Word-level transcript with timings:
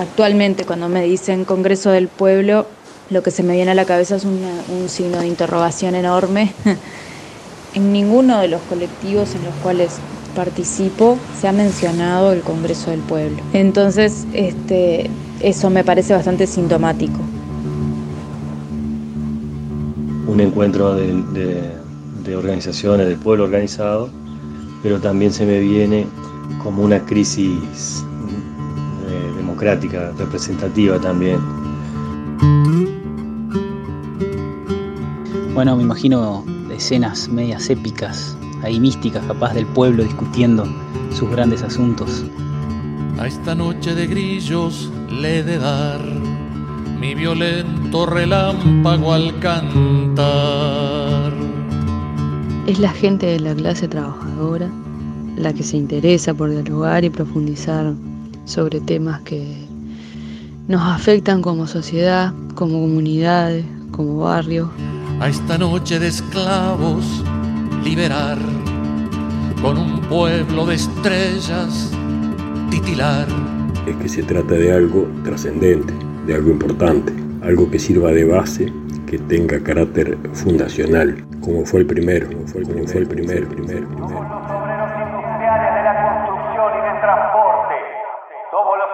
actualmente 0.00 0.64
cuando 0.64 0.88
me 0.88 1.02
dicen 1.02 1.44
Congreso 1.44 1.90
del 1.90 2.08
Pueblo, 2.08 2.66
lo 3.10 3.22
que 3.22 3.30
se 3.30 3.42
me 3.42 3.54
viene 3.54 3.72
a 3.72 3.74
la 3.74 3.84
cabeza 3.84 4.16
es 4.16 4.24
un 4.24 4.88
signo 4.88 5.18
de 5.20 5.26
interrogación 5.26 5.94
enorme. 5.94 6.52
en 7.74 7.92
ninguno 7.92 8.40
de 8.40 8.48
los 8.48 8.60
colectivos 8.62 9.34
en 9.34 9.44
los 9.44 9.54
cuales 9.56 9.98
participo 10.34 11.18
se 11.40 11.48
ha 11.48 11.52
mencionado 11.52 12.32
el 12.32 12.40
Congreso 12.40 12.90
del 12.90 13.00
Pueblo. 13.00 13.42
Entonces, 13.52 14.26
este, 14.32 15.10
eso 15.40 15.70
me 15.70 15.84
parece 15.84 16.12
bastante 16.12 16.46
sintomático. 16.46 17.18
Un 20.26 20.40
encuentro 20.40 20.94
de, 20.94 21.78
organizaciones, 22.36 23.08
del 23.08 23.16
pueblo 23.16 23.44
organizado, 23.44 24.08
pero 24.84 25.00
también 25.00 25.32
se 25.32 25.44
me 25.44 25.58
viene 25.58 26.06
como 26.62 26.84
una 26.84 27.04
crisis 27.04 28.04
democrática, 29.60 30.12
representativa 30.16 30.98
también. 30.98 31.38
Bueno, 35.54 35.76
me 35.76 35.82
imagino 35.82 36.44
escenas 36.74 37.28
medias 37.28 37.68
épicas, 37.68 38.36
ahí 38.62 38.80
místicas, 38.80 39.22
capaz 39.26 39.52
del 39.52 39.66
pueblo 39.66 40.02
discutiendo 40.02 40.64
sus 41.12 41.28
grandes 41.30 41.62
asuntos. 41.62 42.24
A 43.18 43.26
esta 43.26 43.54
noche 43.54 43.94
de 43.94 44.06
grillos 44.06 44.90
le 45.10 45.42
de 45.42 45.58
dar 45.58 46.00
mi 46.98 47.14
violento 47.14 48.06
relámpago 48.06 49.12
al 49.12 49.38
cantar. 49.40 51.34
Es 52.66 52.78
la 52.78 52.90
gente 52.90 53.26
de 53.26 53.40
la 53.40 53.54
clase 53.54 53.88
trabajadora 53.88 54.70
la 55.36 55.52
que 55.52 55.62
se 55.62 55.76
interesa 55.76 56.32
por 56.32 56.50
dialogar 56.50 57.04
y 57.04 57.10
profundizar 57.10 57.94
sobre 58.50 58.80
temas 58.80 59.20
que 59.22 59.66
nos 60.68 60.82
afectan 60.82 61.42
como 61.42 61.66
sociedad, 61.66 62.32
como 62.54 62.80
comunidades, 62.80 63.64
como 63.92 64.18
barrio 64.18 64.70
a 65.20 65.28
esta 65.28 65.58
noche 65.58 65.98
de 65.98 66.08
esclavos 66.08 67.22
liberar, 67.84 68.38
con 69.60 69.76
un 69.76 70.00
pueblo 70.00 70.64
de 70.64 70.76
estrellas 70.76 71.92
titilar. 72.70 73.26
Es 73.86 73.96
que 73.96 74.08
se 74.08 74.22
trata 74.22 74.54
de 74.54 74.72
algo 74.72 75.06
trascendente, 75.22 75.92
de 76.26 76.34
algo 76.34 76.50
importante, 76.50 77.12
algo 77.42 77.70
que 77.70 77.78
sirva 77.78 78.12
de 78.12 78.24
base, 78.24 78.72
que 79.06 79.18
tenga 79.18 79.62
carácter 79.62 80.16
fundacional, 80.32 81.22
como 81.42 81.66
fue 81.66 81.80
el 81.80 81.86
primero, 81.86 82.26
como 82.28 82.46
fue 82.46 82.62
el, 82.62 82.68
como 82.68 82.86
fue 82.86 83.00
el 83.02 83.06
primero, 83.06 83.46
primero, 83.46 83.88
primero. 83.88 84.08
Somos 84.08 84.24
los 84.24 84.50
obreros 84.56 84.90
industriales 85.04 85.74
de 85.74 85.82
la 85.84 85.94
construcción 86.00 86.70
y 86.72 86.80
del 86.88 87.00
transporte, 87.00 87.74
somos 88.50 88.72
los 88.78 88.90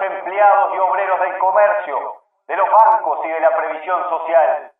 empleados 0.46 0.74
y 0.74 0.78
obreros 0.78 1.20
del 1.20 1.38
comercio, 1.38 2.22
de 2.46 2.56
los 2.56 2.70
bancos 2.70 3.24
y 3.24 3.28
de 3.28 3.40
la 3.40 3.56
previsión 3.56 4.08
social. 4.08 4.72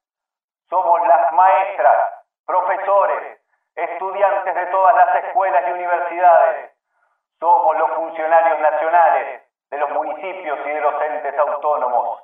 Somos 0.70 1.06
las 1.06 1.32
maestras, 1.32 2.24
profesores, 2.46 3.40
estudiantes 3.74 4.54
de 4.54 4.66
todas 4.66 4.94
las 4.94 5.14
escuelas 5.24 5.64
y 5.68 5.72
universidades. 5.72 6.70
Somos 7.40 7.76
los 7.78 7.90
funcionarios 7.92 8.60
nacionales 8.60 9.42
de 9.70 9.78
los 9.78 9.90
municipios 9.90 10.58
y 10.64 10.70
de 10.70 10.80
los 10.80 11.02
entes 11.02 11.38
autónomos. 11.38 12.22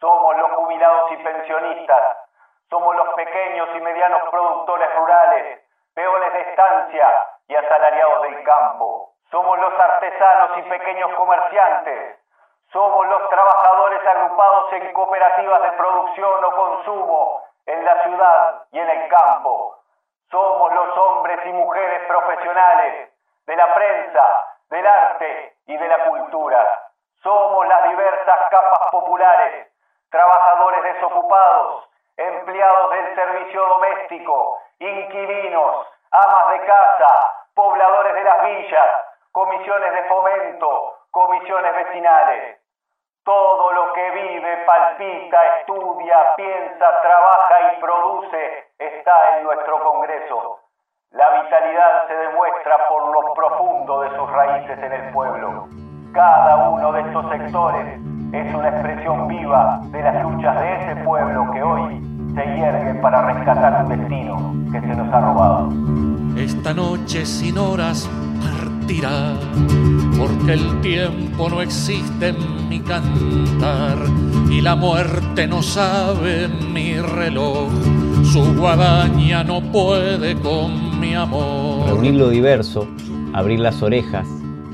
Somos 0.00 0.36
los 0.36 0.50
jubilados 0.52 1.12
y 1.12 1.16
pensionistas. 1.16 2.18
Somos 2.70 2.94
los 2.96 3.08
pequeños 3.14 3.68
y 3.74 3.80
medianos 3.80 4.28
productores 4.30 4.94
rurales, 4.94 5.60
peones 5.94 6.32
de 6.32 6.40
estancia 6.42 7.08
y 7.48 7.56
asalariados 7.56 8.22
del 8.22 8.42
campo. 8.44 9.14
Somos 9.30 9.58
los 9.58 9.78
artesanos 9.78 10.58
y 10.58 10.62
pequeños 10.62 11.14
comerciantes. 11.14 12.17
Somos 12.72 13.06
los 13.08 13.30
trabajadores 13.30 14.06
agrupados 14.06 14.72
en 14.74 14.92
cooperativas 14.92 15.62
de 15.62 15.72
producción 15.72 16.44
o 16.44 16.50
consumo 16.52 17.42
en 17.64 17.84
la 17.84 18.02
ciudad 18.02 18.62
y 18.72 18.78
en 18.78 18.90
el 18.90 19.08
campo. 19.08 19.76
Somos 20.30 20.74
los 20.74 20.96
hombres 20.98 21.38
y 21.46 21.52
mujeres 21.52 22.06
profesionales 22.06 23.10
de 23.46 23.56
la 23.56 23.74
prensa, 23.74 24.44
del 24.68 24.86
arte 24.86 25.56
y 25.66 25.76
de 25.78 25.88
la 25.88 26.04
cultura. 26.04 26.90
Somos 27.22 27.66
las 27.66 27.88
diversas 27.88 28.38
capas 28.50 28.90
populares, 28.90 29.68
trabajadores 30.10 30.82
desocupados, 30.82 31.88
empleados 32.18 32.90
del 32.90 33.14
servicio 33.14 33.66
doméstico, 33.66 34.60
inquilinos, 34.78 35.86
amas 36.10 36.50
de 36.50 36.66
casa, 36.66 37.32
pobladores 37.54 38.12
de 38.12 38.24
las 38.24 38.42
villas, 38.44 38.90
comisiones 39.32 39.92
de 39.94 40.04
fomento, 40.04 40.98
comisiones 41.10 41.74
vecinales. 41.74 42.57
Todo 43.28 43.72
lo 43.72 43.92
que 43.92 44.10
vive, 44.12 44.56
palpita, 44.64 45.36
estudia, 45.60 46.16
piensa, 46.34 46.86
trabaja 47.02 47.74
y 47.76 47.78
produce 47.78 48.72
está 48.78 49.12
en 49.36 49.44
nuestro 49.44 49.84
Congreso. 49.84 50.60
La 51.10 51.42
vitalidad 51.42 52.08
se 52.08 52.14
demuestra 52.14 52.88
por 52.88 53.12
lo 53.12 53.34
profundo 53.34 54.00
de 54.00 54.16
sus 54.16 54.30
raíces 54.30 54.78
en 54.78 54.92
el 54.94 55.12
pueblo. 55.12 55.68
Cada 56.14 56.70
uno 56.70 56.90
de 56.90 57.02
estos 57.02 57.28
sectores 57.28 58.00
es 58.32 58.54
una 58.54 58.70
expresión 58.70 59.28
viva 59.28 59.78
de 59.92 60.02
las 60.02 60.22
luchas 60.22 60.58
de 60.62 60.74
ese 60.76 60.96
pueblo 61.04 61.50
que 61.52 61.62
hoy 61.62 62.00
se 62.34 62.46
hiergue 62.56 62.94
para 63.02 63.26
rescatar 63.26 63.84
un 63.84 63.88
destino 63.90 64.72
que 64.72 64.80
se 64.80 64.96
nos 64.96 65.12
ha 65.12 65.20
robado. 65.20 65.68
Esta 66.34 66.72
noche 66.72 67.26
sin 67.26 67.58
horas 67.58 68.08
porque 70.18 70.54
el 70.54 70.80
tiempo 70.80 71.50
no 71.50 71.60
existe 71.60 72.28
en 72.28 72.68
mi 72.70 72.80
cantar 72.80 73.98
y 74.50 74.62
la 74.62 74.76
muerte 74.76 75.46
no 75.46 75.62
sabe 75.62 76.44
en 76.44 76.72
mi 76.72 76.94
reloj. 76.94 77.68
Su 78.24 78.54
guadaña 78.54 79.44
no 79.44 79.60
puede 79.60 80.34
con 80.36 80.98
mi 80.98 81.14
amor. 81.14 81.86
Reunir 81.86 82.14
lo 82.14 82.30
diverso, 82.30 82.88
abrir 83.34 83.60
las 83.60 83.82
orejas, 83.82 84.26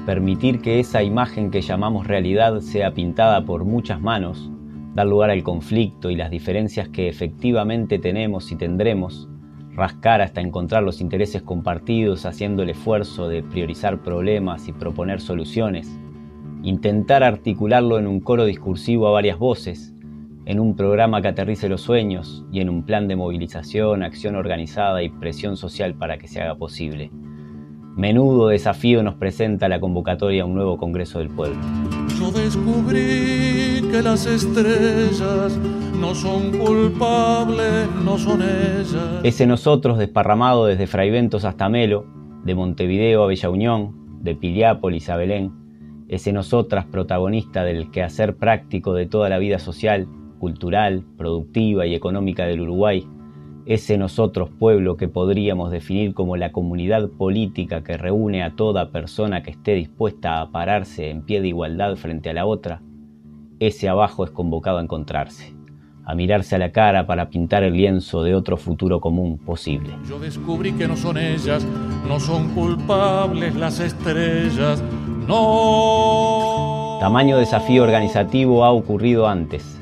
permitir 0.06 0.60
que 0.60 0.78
esa 0.78 1.02
imagen 1.02 1.50
que 1.50 1.60
llamamos 1.60 2.06
realidad 2.06 2.60
sea 2.60 2.94
pintada 2.94 3.44
por 3.44 3.64
muchas 3.64 4.00
manos, 4.00 4.48
dar 4.94 5.08
lugar 5.08 5.30
al 5.30 5.42
conflicto 5.42 6.10
y 6.10 6.16
las 6.16 6.30
diferencias 6.30 6.88
que 6.88 7.08
efectivamente 7.08 7.98
tenemos 7.98 8.52
y 8.52 8.56
tendremos, 8.56 9.28
rascar 9.76 10.20
hasta 10.20 10.40
encontrar 10.40 10.82
los 10.82 11.00
intereses 11.00 11.42
compartidos 11.42 12.26
haciendo 12.26 12.62
el 12.62 12.70
esfuerzo 12.70 13.28
de 13.28 13.42
priorizar 13.42 14.02
problemas 14.02 14.68
y 14.68 14.72
proponer 14.72 15.20
soluciones, 15.20 15.98
intentar 16.62 17.22
articularlo 17.22 17.98
en 17.98 18.06
un 18.06 18.20
coro 18.20 18.44
discursivo 18.44 19.08
a 19.08 19.12
varias 19.12 19.38
voces, 19.38 19.94
en 20.46 20.60
un 20.60 20.76
programa 20.76 21.22
que 21.22 21.28
aterrice 21.28 21.68
los 21.68 21.80
sueños 21.80 22.44
y 22.52 22.60
en 22.60 22.68
un 22.68 22.84
plan 22.84 23.08
de 23.08 23.16
movilización, 23.16 24.02
acción 24.02 24.36
organizada 24.36 25.02
y 25.02 25.08
presión 25.08 25.56
social 25.56 25.94
para 25.94 26.18
que 26.18 26.28
se 26.28 26.40
haga 26.40 26.54
posible. 26.54 27.10
Menudo 27.96 28.48
desafío 28.48 29.04
nos 29.04 29.14
presenta 29.14 29.68
la 29.68 29.78
convocatoria 29.78 30.42
a 30.42 30.46
un 30.46 30.54
nuevo 30.54 30.76
Congreso 30.78 31.20
del 31.20 31.28
Pueblo. 31.28 31.56
Yo 32.18 32.32
descubrí 32.32 33.88
que 33.88 34.02
las 34.02 34.26
estrellas 34.26 35.56
no 36.00 36.12
son 36.12 36.50
culpables, 36.58 37.88
no 38.04 38.18
son 38.18 38.42
ellas. 38.42 39.20
Ese 39.22 39.46
nosotros 39.46 39.98
desparramado 39.98 40.66
desde 40.66 40.88
Fraiventos 40.88 41.44
hasta 41.44 41.68
Melo, 41.68 42.04
de 42.44 42.56
Montevideo 42.56 43.22
a 43.22 43.28
Bella 43.28 43.48
Unión, 43.48 43.92
de 44.22 44.34
Piliápolis 44.34 45.08
a 45.08 45.16
Belén, 45.16 45.52
ese 46.08 46.32
nosotras 46.32 46.86
protagonista 46.86 47.62
del 47.62 47.92
quehacer 47.92 48.36
práctico 48.36 48.92
de 48.92 49.06
toda 49.06 49.28
la 49.28 49.38
vida 49.38 49.60
social, 49.60 50.08
cultural, 50.40 51.04
productiva 51.16 51.86
y 51.86 51.94
económica 51.94 52.44
del 52.44 52.62
Uruguay, 52.62 53.06
ese 53.66 53.96
nosotros 53.96 54.50
pueblo 54.50 54.96
que 54.96 55.08
podríamos 55.08 55.70
definir 55.70 56.12
como 56.12 56.36
la 56.36 56.52
comunidad 56.52 57.08
política 57.08 57.82
que 57.82 57.96
reúne 57.96 58.42
a 58.42 58.54
toda 58.54 58.90
persona 58.90 59.42
que 59.42 59.50
esté 59.52 59.74
dispuesta 59.74 60.40
a 60.40 60.50
pararse 60.50 61.10
en 61.10 61.22
pie 61.22 61.40
de 61.40 61.48
igualdad 61.48 61.96
frente 61.96 62.30
a 62.30 62.34
la 62.34 62.44
otra, 62.44 62.82
ese 63.60 63.88
abajo 63.88 64.24
es 64.24 64.30
convocado 64.30 64.78
a 64.78 64.82
encontrarse, 64.82 65.54
a 66.04 66.14
mirarse 66.14 66.56
a 66.56 66.58
la 66.58 66.72
cara 66.72 67.06
para 67.06 67.30
pintar 67.30 67.62
el 67.62 67.72
lienzo 67.72 68.22
de 68.22 68.34
otro 68.34 68.58
futuro 68.58 69.00
común 69.00 69.38
posible. 69.38 69.90
Yo 70.06 70.18
descubrí 70.18 70.72
que 70.72 70.86
no 70.86 70.96
son 70.96 71.16
ellas, 71.16 71.66
no 72.06 72.20
son 72.20 72.50
culpables 72.50 73.54
las 73.54 73.80
estrellas, 73.80 74.82
no. 75.26 76.98
Tamaño 77.00 77.38
desafío 77.38 77.82
organizativo 77.82 78.64
ha 78.64 78.72
ocurrido 78.72 79.26
antes 79.26 79.80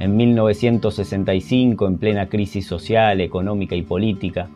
en 0.00 0.16
1965 0.16 1.86
en 1.86 1.98
plena 1.98 2.30
crisis 2.30 2.66
social, 2.66 3.20
económica 3.20 3.76
y 3.76 3.82
política, 3.82 4.48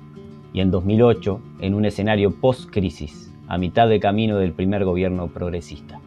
y 0.54 0.60
en 0.60 0.70
2008 0.70 1.40
en 1.60 1.74
un 1.74 1.84
escenario 1.84 2.40
post-crisis, 2.40 3.30
a 3.46 3.58
mitad 3.58 3.86
de 3.86 4.00
camino 4.00 4.38
del 4.38 4.52
primer 4.52 4.86
gobierno 4.86 5.28
progresista. 5.28 6.00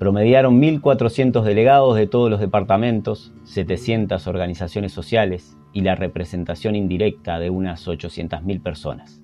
Promediaron 0.00 0.60
1.400 0.60 1.44
delegados 1.44 1.94
de 1.94 2.08
todos 2.08 2.28
los 2.28 2.40
departamentos, 2.40 3.32
700 3.44 4.26
organizaciones 4.26 4.90
sociales 4.90 5.56
y 5.72 5.82
la 5.82 5.94
representación 5.94 6.74
indirecta 6.74 7.38
de 7.38 7.50
unas 7.50 7.86
800.000 7.86 8.62
personas. 8.62 9.22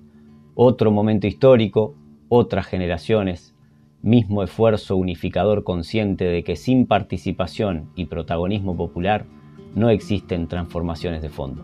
Otro 0.55 0.89
momento 0.89 1.27
histórico, 1.27 1.95
otras 2.29 2.65
generaciones, 2.65 3.55
mismo 4.01 4.41
esfuerzo 4.41 4.95
unificador 4.95 5.65
consciente 5.65 6.23
de 6.23 6.45
que 6.45 6.55
sin 6.55 6.85
participación 6.85 7.89
y 7.97 8.05
protagonismo 8.05 8.77
popular 8.77 9.25
no 9.75 9.89
existen 9.89 10.47
transformaciones 10.47 11.21
de 11.21 11.29
fondo. 11.29 11.63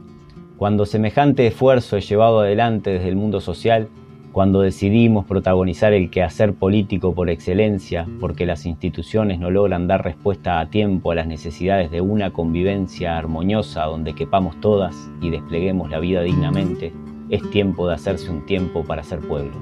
Cuando 0.58 0.86
semejante 0.86 1.48
esfuerzo 1.48 1.98
es 1.98 2.08
llevado 2.08 2.40
adelante 2.40 2.92
desde 2.92 3.10
el 3.10 3.16
mundo 3.16 3.42
social, 3.42 3.90
cuando 4.36 4.60
decidimos 4.60 5.24
protagonizar 5.24 5.94
el 5.94 6.10
quehacer 6.10 6.54
político 6.54 7.16
por 7.16 7.30
excelencia, 7.30 8.06
porque 8.20 8.46
las 8.46 8.66
instituciones 8.66 9.40
no 9.40 9.50
logran 9.50 9.88
dar 9.88 10.04
respuesta 10.04 10.60
a 10.60 10.70
tiempo 10.70 11.12
a 11.12 11.16
las 11.16 11.26
necesidades 11.26 11.90
de 11.90 12.02
una 12.02 12.34
convivencia 12.34 13.18
armoniosa 13.18 13.84
donde 13.84 14.14
quepamos 14.14 14.60
todas 14.60 15.10
y 15.22 15.30
despleguemos 15.30 15.90
la 15.90 16.00
vida 16.00 16.22
dignamente, 16.22 16.92
es 17.30 17.50
tiempo 17.50 17.88
de 17.88 17.96
hacerse 17.96 18.30
un 18.30 18.46
tiempo 18.46 18.84
para 18.84 19.04
ser 19.04 19.20
pueblo. 19.20 19.54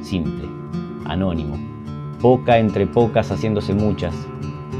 Simple, 0.00 0.48
anónimo, 1.04 1.58
poca 2.22 2.58
entre 2.58 2.86
pocas 2.86 3.30
haciéndose 3.30 3.74
muchas, 3.74 4.14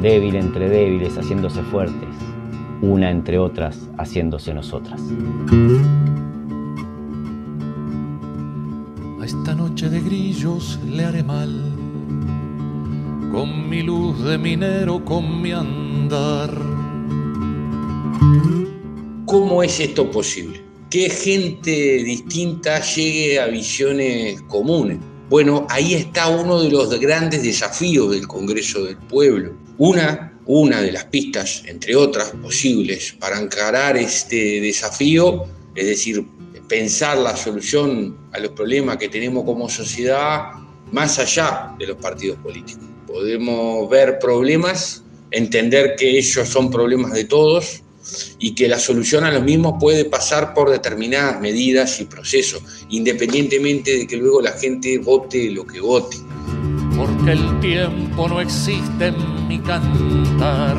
débil 0.01 0.37
entre 0.37 0.71
débiles 0.71 1.19
haciéndose 1.19 1.61
fuertes, 1.65 2.14
una 2.91 3.11
entre 3.11 3.39
otras 3.39 3.89
haciéndose 3.99 4.53
nosotras. 4.53 5.01
A 9.21 9.25
esta 9.25 9.55
noche 9.55 9.89
de 9.89 10.01
grillos 10.01 10.79
le 10.87 11.05
haré 11.05 11.23
mal, 11.23 11.73
con 13.33 13.69
mi 13.69 13.83
luz 13.83 14.23
de 14.25 14.37
minero, 14.37 15.05
con 15.05 15.41
mi 15.41 15.53
andar. 15.53 16.55
¿Cómo 19.25 19.63
es 19.63 19.81
esto 19.81 20.11
posible? 20.11 20.63
Que 20.91 21.09
gente 21.09 21.71
distinta 22.05 22.81
llegue 22.81 23.41
a 23.41 23.47
visiones 23.47 24.43
comunes. 24.43 24.99
Bueno, 25.31 25.67
ahí 25.71 25.95
está 25.95 26.29
uno 26.29 26.61
de 26.61 26.71
los 26.71 26.91
grandes 27.01 27.43
desafíos 27.43 28.11
del 28.11 28.29
Congreso 28.29 28.85
del 28.85 28.99
Pueblo. 28.99 29.55
Una 29.79 30.34
una 30.47 30.83
de 30.83 30.93
las 30.93 31.05
pistas, 31.07 31.63
entre 31.67 31.97
otras 31.97 32.31
posibles, 32.43 33.17
para 33.19 33.41
encarar 33.41 33.97
este 33.97 34.61
desafío, 34.61 35.45
es 35.75 35.87
decir, 35.87 36.25
pensar 36.69 37.19
la 37.19 37.37
solución 37.37 38.17
a 38.33 38.39
los 38.39 38.53
problemas 38.53 38.97
que 38.97 39.09
tenemos 39.09 39.45
como 39.45 39.69
sociedad 39.69 40.53
más 40.93 41.19
allá 41.19 41.75
de 41.79 41.87
los 41.89 41.97
partidos 41.97 42.39
políticos. 42.39 42.85
Podemos 43.07 43.89
ver 43.91 44.19
problemas, 44.19 45.03
entender 45.31 45.97
que 45.97 46.19
ellos 46.19 46.49
son 46.49 46.71
problemas 46.71 47.13
de 47.13 47.25
todos 47.25 47.83
y 48.39 48.55
que 48.55 48.69
la 48.69 48.79
solución 48.79 49.25
a 49.25 49.33
los 49.33 49.43
mismos 49.43 49.75
puede 49.81 50.05
pasar 50.05 50.53
por 50.53 50.71
determinadas 50.71 51.41
medidas 51.41 52.01
y 52.01 52.05
procesos, 52.05 52.63
independientemente 52.91 53.99
de 53.99 54.07
que 54.07 54.17
luego 54.17 54.43
la 54.43 54.53
gente 54.53 54.99
vote 54.99 55.51
lo 55.51 55.67
que 55.67 55.81
vote 55.81 56.19
porque 56.97 57.33
el 57.33 57.61
tiempo 57.61 58.29
no 58.29 58.41
existe 58.41 59.09
en 59.09 59.49
mi 59.49 59.59
cantar 59.59 60.77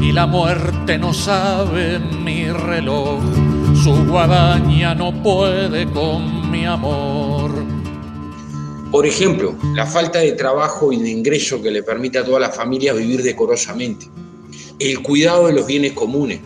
y 0.00 0.12
la 0.12 0.26
muerte 0.26 0.98
no 0.98 1.12
sabe 1.12 1.98
mi 1.98 2.50
reloj. 2.50 3.20
Su 3.82 4.06
guadaña 4.06 4.94
no 4.94 5.22
puede 5.22 5.90
con 5.90 6.50
mi 6.50 6.64
amor. 6.64 7.50
Por 8.90 9.06
ejemplo, 9.06 9.54
la 9.74 9.86
falta 9.86 10.20
de 10.20 10.32
trabajo 10.32 10.92
y 10.92 11.02
de 11.02 11.10
ingreso 11.10 11.60
que 11.60 11.70
le 11.70 11.82
permite 11.82 12.18
a 12.18 12.24
todas 12.24 12.40
las 12.40 12.56
familias 12.56 12.96
vivir 12.96 13.22
decorosamente. 13.22 14.08
El 14.78 15.02
cuidado 15.02 15.48
de 15.48 15.52
los 15.52 15.66
bienes 15.66 15.92
comunes. 15.92 16.40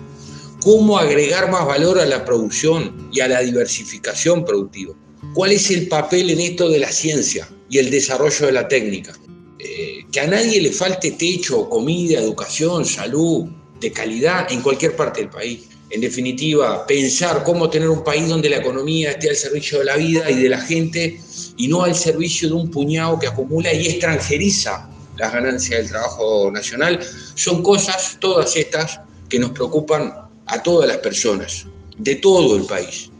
Cómo 0.62 0.98
agregar 0.98 1.50
más 1.50 1.66
valor 1.66 1.98
a 2.00 2.06
la 2.06 2.24
producción 2.24 3.08
y 3.12 3.20
a 3.20 3.28
la 3.28 3.40
diversificación 3.40 4.44
productiva. 4.44 4.94
¿Cuál 5.34 5.52
es 5.52 5.70
el 5.70 5.88
papel 5.88 6.30
en 6.30 6.40
esto 6.40 6.68
de 6.68 6.78
la 6.78 6.90
ciencia? 6.90 7.48
y 7.70 7.78
el 7.78 7.90
desarrollo 7.90 8.46
de 8.46 8.52
la 8.52 8.68
técnica. 8.68 9.14
Eh, 9.58 10.04
que 10.10 10.20
a 10.20 10.26
nadie 10.26 10.60
le 10.60 10.72
falte 10.72 11.12
techo, 11.12 11.68
comida, 11.68 12.18
educación, 12.18 12.84
salud, 12.84 13.46
de 13.80 13.92
calidad 13.92 14.52
en 14.52 14.60
cualquier 14.60 14.96
parte 14.96 15.20
del 15.20 15.30
país. 15.30 15.60
En 15.90 16.00
definitiva, 16.00 16.86
pensar 16.86 17.42
cómo 17.44 17.70
tener 17.70 17.88
un 17.88 18.04
país 18.04 18.28
donde 18.28 18.50
la 18.50 18.58
economía 18.58 19.12
esté 19.12 19.30
al 19.30 19.36
servicio 19.36 19.78
de 19.78 19.84
la 19.86 19.96
vida 19.96 20.30
y 20.30 20.34
de 20.34 20.48
la 20.48 20.60
gente 20.60 21.20
y 21.56 21.68
no 21.68 21.82
al 21.82 21.94
servicio 21.94 22.48
de 22.48 22.54
un 22.54 22.70
puñado 22.70 23.18
que 23.18 23.26
acumula 23.26 23.72
y 23.72 23.86
extranjeriza 23.86 24.88
las 25.16 25.32
ganancias 25.32 25.80
del 25.80 25.88
trabajo 25.90 26.50
nacional, 26.50 27.00
son 27.34 27.62
cosas, 27.62 28.16
todas 28.20 28.56
estas, 28.56 29.00
que 29.28 29.38
nos 29.38 29.50
preocupan 29.50 30.12
a 30.46 30.62
todas 30.62 30.88
las 30.88 30.98
personas, 30.98 31.66
de 31.98 32.16
todo 32.16 32.56
el 32.56 32.64
país. 32.64 33.10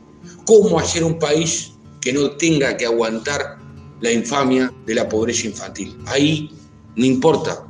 ¿Cómo 0.47 0.81
hacer 0.81 1.05
un 1.05 1.19
país 1.19 1.73
que 2.01 2.13
no 2.13 2.33
tenga 2.33 2.77
que 2.77 2.87
aguantar 2.87 3.59
la 4.01 4.13
infamia 4.13 4.73
de 4.87 4.95
la 4.95 5.09
pobreza 5.09 5.47
infantil. 5.47 5.97
Ahí 6.07 6.51
no 6.97 7.05
importa 7.05 7.67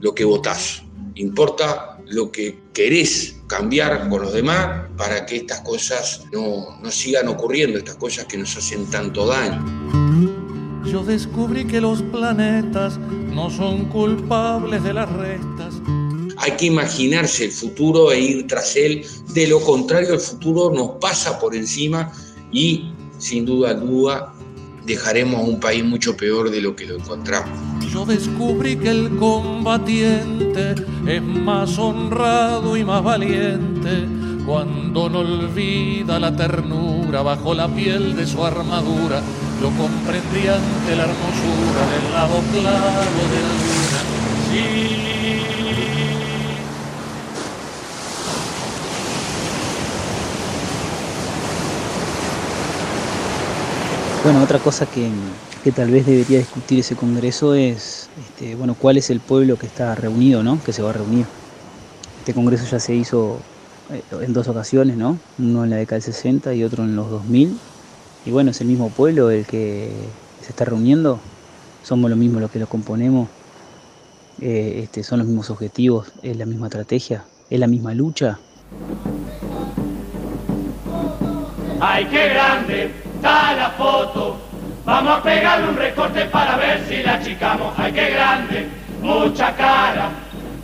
lo 0.00 0.14
que 0.14 0.24
votás, 0.24 0.82
importa 1.14 1.98
lo 2.06 2.30
que 2.30 2.58
querés 2.74 3.36
cambiar 3.46 4.08
con 4.08 4.22
los 4.22 4.32
demás 4.32 4.88
para 4.96 5.24
que 5.26 5.36
estas 5.36 5.60
cosas 5.60 6.24
no, 6.32 6.78
no 6.82 6.90
sigan 6.90 7.28
ocurriendo, 7.28 7.78
estas 7.78 7.96
cosas 7.96 8.26
que 8.26 8.38
nos 8.38 8.56
hacen 8.56 8.86
tanto 8.90 9.26
daño. 9.26 9.62
Yo 10.84 11.04
descubrí 11.04 11.64
que 11.64 11.80
los 11.80 12.02
planetas 12.02 12.98
no 12.98 13.50
son 13.50 13.86
culpables 13.86 14.82
de 14.82 14.92
las 14.92 15.10
restas. 15.12 15.74
Hay 16.38 16.52
que 16.52 16.66
imaginarse 16.66 17.44
el 17.44 17.52
futuro 17.52 18.10
e 18.10 18.20
ir 18.20 18.46
tras 18.48 18.74
él. 18.76 19.06
De 19.32 19.46
lo 19.46 19.60
contrario, 19.60 20.14
el 20.14 20.20
futuro 20.20 20.72
nos 20.74 20.98
pasa 21.00 21.38
por 21.38 21.54
encima 21.54 22.12
y, 22.50 22.91
sin 23.22 23.46
duda 23.46 23.70
alguna, 23.70 24.32
dejaremos 24.84 25.48
un 25.48 25.60
país 25.60 25.84
mucho 25.84 26.16
peor 26.16 26.50
de 26.50 26.60
lo 26.60 26.74
que 26.74 26.86
lo 26.86 26.96
encontramos. 26.96 27.56
Yo 27.92 28.04
descubrí 28.04 28.76
que 28.76 28.90
el 28.90 29.16
combatiente 29.16 30.74
es 31.06 31.22
más 31.22 31.78
honrado 31.78 32.76
y 32.76 32.82
más 32.82 33.04
valiente 33.04 34.08
cuando 34.44 35.08
no 35.08 35.20
olvida 35.20 36.18
la 36.18 36.34
ternura 36.34 37.22
bajo 37.22 37.54
la 37.54 37.68
piel 37.68 38.16
de 38.16 38.26
su 38.26 38.44
armadura. 38.44 39.22
Lo 39.60 39.70
comprendí 39.70 40.48
ante 40.48 40.96
la 40.96 41.04
hermosura 41.04 41.82
del 41.92 42.12
lado 42.12 42.40
claro 42.50 43.22
de 43.30 43.38
la 43.40 43.52
luna. 43.62 44.91
Bueno, 54.24 54.40
otra 54.40 54.60
cosa 54.60 54.86
que, 54.86 55.10
tal 55.72 55.90
vez 55.90 56.06
debería 56.06 56.38
discutir 56.38 56.78
ese 56.78 56.94
Congreso 56.94 57.56
es, 57.56 58.08
este, 58.20 58.54
bueno, 58.54 58.76
cuál 58.78 58.96
es 58.96 59.10
el 59.10 59.18
pueblo 59.18 59.56
que 59.56 59.66
está 59.66 59.96
reunido, 59.96 60.44
¿no? 60.44 60.62
Que 60.62 60.72
se 60.72 60.80
va 60.80 60.90
a 60.90 60.92
reunir. 60.92 61.26
Este 62.20 62.32
Congreso 62.32 62.64
ya 62.66 62.78
se 62.78 62.94
hizo 62.94 63.40
eh, 63.90 64.00
en 64.20 64.32
dos 64.32 64.46
ocasiones, 64.46 64.96
¿no? 64.96 65.18
Uno 65.40 65.64
en 65.64 65.70
la 65.70 65.76
década 65.76 65.96
del 65.96 66.04
60 66.04 66.54
y 66.54 66.62
otro 66.62 66.84
en 66.84 66.94
los 66.94 67.10
2000. 67.10 67.58
Y 68.24 68.30
bueno, 68.30 68.52
es 68.52 68.60
el 68.60 68.68
mismo 68.68 68.90
pueblo 68.90 69.28
el 69.28 69.44
que 69.44 69.90
se 70.40 70.50
está 70.50 70.66
reuniendo. 70.66 71.18
Somos 71.82 72.08
los 72.08 72.18
mismos 72.18 72.42
los 72.42 72.50
que 72.52 72.60
lo 72.60 72.68
componemos. 72.68 73.28
Eh, 74.40 74.82
este, 74.84 75.02
son 75.02 75.18
los 75.18 75.26
mismos 75.26 75.50
objetivos, 75.50 76.12
es 76.22 76.36
la 76.36 76.46
misma 76.46 76.68
estrategia, 76.68 77.24
es 77.50 77.58
la 77.58 77.66
misma 77.66 77.92
lucha. 77.92 78.38
¡Ay, 81.80 82.06
qué 82.08 82.28
grande! 82.28 83.11
La 83.22 83.72
foto. 83.76 84.36
Vamos 84.84 85.18
a 85.18 85.22
pegarle 85.22 85.68
un 85.68 85.76
recorte 85.76 86.24
para 86.26 86.56
ver 86.56 86.82
si 86.88 87.02
la 87.02 87.14
achicamos. 87.14 87.72
Ay, 87.76 87.92
qué 87.92 88.10
grande, 88.10 88.68
mucha 89.00 89.54
cara, 89.54 90.10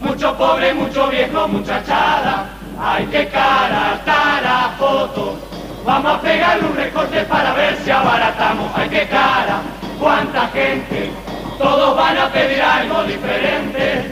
mucho 0.00 0.37
pobre, 0.37 0.75
mucho 0.75 1.09
viejo, 1.09 1.47
muchachada. 1.47 2.50
Ay, 2.81 3.07
qué 3.11 3.29
cara 3.29 3.95
está 3.97 4.41
la 4.43 4.75
foto. 4.79 5.37
Vamos 5.85 6.19
a 6.19 6.21
pegarle 6.21 6.69
un 6.69 6.77
recorte 6.77 7.23
para 7.25 7.55
ver 7.55 7.77
si 7.85 7.91
abaratamos. 7.91 8.71
Ay, 8.75 8.88
qué 8.88 9.07
cara, 9.07 9.61
cuánta 10.00 10.49
gente. 10.49 11.11
Todos 11.59 11.97
van 11.97 12.19
a 12.19 12.33
pedir 12.33 12.61
algo 12.61 13.05
diferente. 13.05 14.11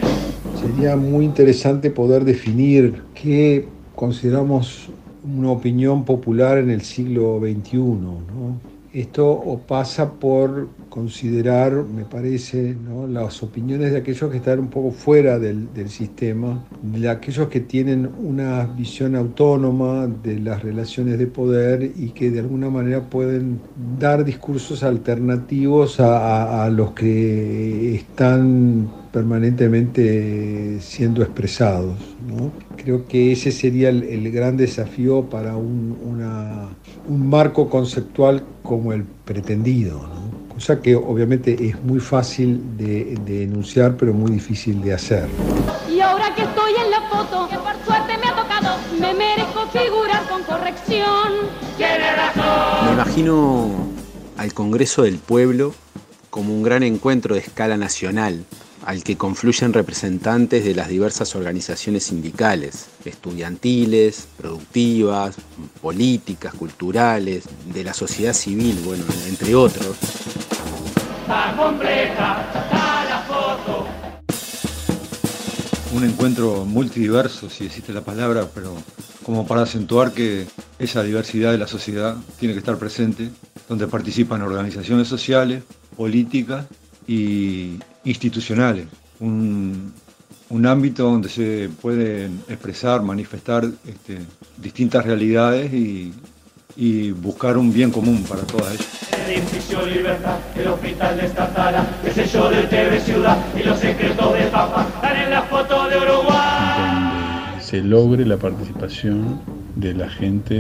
Sería 0.61 0.97
muy 0.97 1.25
interesante 1.25 1.91
poder 1.91 2.25
definir 2.25 3.03
qué 3.15 3.69
consideramos 3.95 4.89
una 5.27 5.51
opinión 5.51 6.05
popular 6.05 6.59
en 6.59 6.71
el 6.71 6.83
siglo 6.83 7.41
XXI. 7.41 7.79
¿no? 7.79 8.77
Esto 8.93 9.61
pasa 9.69 10.13
por 10.13 10.69
considerar, 10.89 11.85
me 11.85 12.05
parece, 12.05 12.75
¿no? 12.75 13.07
las 13.07 13.43
opiniones 13.43 13.93
de 13.93 13.99
aquellos 13.99 14.31
que 14.31 14.39
están 14.39 14.59
un 14.59 14.69
poco 14.69 14.91
fuera 14.91 15.39
del, 15.39 15.69
sistema, 15.91 16.65
de 16.81 17.09
aquellos 17.11 17.49
que 17.49 17.61
tienen 17.61 18.09
una 18.19 18.65
visión 18.65 19.15
autónoma 19.15 20.07
de 20.07 20.41
las 20.41 20.63
relaciones 20.63 21.19
de 21.19 21.27
poder 21.27 21.83
y 21.83 22.11
que 22.11 22.31
de 22.31 22.41
alguna 22.41 22.71
manera 22.71 23.03
pueden 23.03 23.61
dar 23.99 24.25
discursos 24.25 24.83
alternativos 24.83 26.01
a 26.01 26.67
los 26.71 26.93
que 26.93 27.97
están 27.97 28.89
permanentemente 29.17 30.79
siendo 30.83 31.23
expresados. 31.23 31.97
¿no? 32.29 32.53
Creo 32.77 33.07
que 33.07 33.33
ese 33.33 33.51
sería 33.51 33.89
el, 33.89 34.03
el 34.03 34.31
gran 34.31 34.59
desafío 34.59 35.23
para 35.23 35.57
un, 35.57 35.99
una, 36.05 36.69
un, 37.09 37.31
marco 37.31 37.71
conceptual 37.71 38.45
como 38.63 38.93
el 38.93 39.05
pretendido, 39.25 40.03
¿no? 40.03 40.53
cosa 40.53 40.83
que 40.83 40.95
obviamente 40.95 41.57
es 41.67 41.83
muy 41.83 41.99
fácil 41.99 42.77
de, 42.77 43.17
de 43.25 43.45
enunciar, 43.45 43.97
pero 43.97 44.13
muy 44.13 44.33
difícil 44.33 44.83
de 44.83 44.93
hacer. 44.93 45.27
Y 45.91 45.99
ahora 46.01 46.35
que 46.35 46.43
estoy 46.43 46.73
en 46.85 46.91
la 46.91 47.01
foto, 47.09 47.49
que 47.49 47.57
por 47.57 47.73
suerte 47.87 48.19
me 48.19 48.29
ha 48.29 48.37
tocado, 48.37 48.77
me 49.01 49.15
merezco 49.15 49.67
figurar 49.69 50.29
con 50.29 50.43
corrección. 50.43 51.33
Tiene 51.79 52.17
razón. 52.17 52.87
Me 52.87 52.93
imagino 52.93 53.71
al 54.37 54.53
Congreso 54.53 55.05
del 55.05 55.17
Pueblo 55.17 55.73
como 56.29 56.53
un 56.53 56.63
gran 56.63 56.83
encuentro 56.83 57.35
de 57.35 57.41
escala 57.41 57.79
nacional, 57.79 58.45
al 58.87 59.03
que 59.03 59.17
confluyen 59.17 59.73
representantes 59.73 60.65
de 60.65 60.73
las 60.73 60.89
diversas 60.89 61.35
organizaciones 61.35 62.05
sindicales, 62.05 62.87
estudiantiles, 63.05 64.29
productivas, 64.37 65.35
políticas, 65.83 66.55
culturales, 66.55 67.45
de 67.75 67.83
la 67.83 67.93
sociedad 67.93 68.33
civil, 68.33 68.79
bueno, 68.85 69.03
entre 69.27 69.57
otros. 69.57 69.97
Está 71.21 71.57
completa, 71.57 72.49
está 72.55 73.05
la 73.07 73.25
foto. 73.27 73.89
Un 75.93 76.05
encuentro 76.05 76.65
multidiverso, 76.65 77.51
si 77.51 77.67
existe 77.67 77.93
la 77.93 78.03
palabra, 78.03 78.47
pero 78.55 78.73
como 79.25 79.49
para 79.49 79.63
acentuar 79.63 80.13
que 80.13 80.47
esa 80.79 81.03
diversidad 81.03 81.51
de 81.51 81.59
la 81.59 81.67
sociedad 81.67 82.17
tiene 82.39 82.55
que 82.55 82.61
estar 82.61 82.79
presente, 82.79 83.31
donde 83.69 83.89
participan 83.89 84.43
organizaciones 84.43 85.09
sociales, 85.09 85.65
políticas 85.97 86.67
y 87.07 87.79
institucionales. 88.05 88.87
Un, 89.21 89.93
un 90.51 90.67
ámbito 90.67 91.05
donde 91.05 91.29
se 91.29 91.69
pueden 91.81 92.43
expresar, 92.49 93.03
manifestar 93.03 93.65
este, 93.87 94.19
distintas 94.59 95.05
realidades 95.05 95.73
y, 95.73 96.13
y 96.77 97.11
buscar 97.11 97.57
un 97.57 97.73
bien 97.73 97.91
común 97.91 98.23
para 98.25 98.43
todas 98.43 98.75
ellas. 98.75 98.87
Edificio 99.29 99.85
Libertad, 99.87 100.39
el 100.57 100.69
hospital 100.69 101.17
de 101.17 101.27
esta 101.27 101.53
sala, 101.53 101.87
el 102.05 102.13
sello 102.13 102.49
del 102.51 102.69
TV 102.69 103.01
Ciudad 103.01 103.39
y 103.59 103.63
los 103.65 103.79
secretos 103.79 104.35
de 104.35 104.45
Papa 104.47 104.87
están 104.95 105.17
en 105.17 105.31
la 105.31 105.43
foto 105.43 105.89
de 105.89 105.97
Uruguay. 105.97 107.49
Donde 107.49 107.65
se 107.65 107.83
logre 107.83 108.25
la 108.25 108.37
participación 108.37 109.41
de 109.75 109.95
la 109.95 110.09
gente 110.09 110.55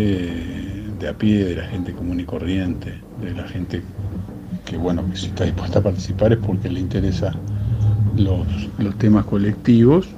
de 0.98 1.08
a 1.08 1.12
pie, 1.12 1.44
de 1.44 1.54
la 1.56 1.68
gente 1.68 1.92
común 1.92 2.18
y 2.18 2.24
corriente, 2.24 3.00
de 3.20 3.30
la 3.32 3.46
gente 3.46 3.82
que 4.66 4.76
bueno, 4.76 5.08
que 5.08 5.16
si 5.16 5.26
está 5.26 5.44
dispuesta 5.44 5.78
a 5.78 5.82
participar 5.82 6.32
es 6.32 6.38
porque 6.38 6.68
le 6.68 6.80
interesa 6.80 7.32
los, 8.16 8.46
los 8.78 8.98
temas 8.98 9.24
colectivos, 9.24 10.08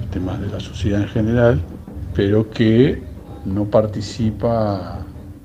los 0.00 0.10
temas 0.10 0.40
de 0.40 0.48
la 0.48 0.60
sociedad 0.60 1.00
en 1.00 1.08
general, 1.08 1.60
pero 2.14 2.50
que 2.50 3.02
no 3.46 3.64
participa 3.64 4.98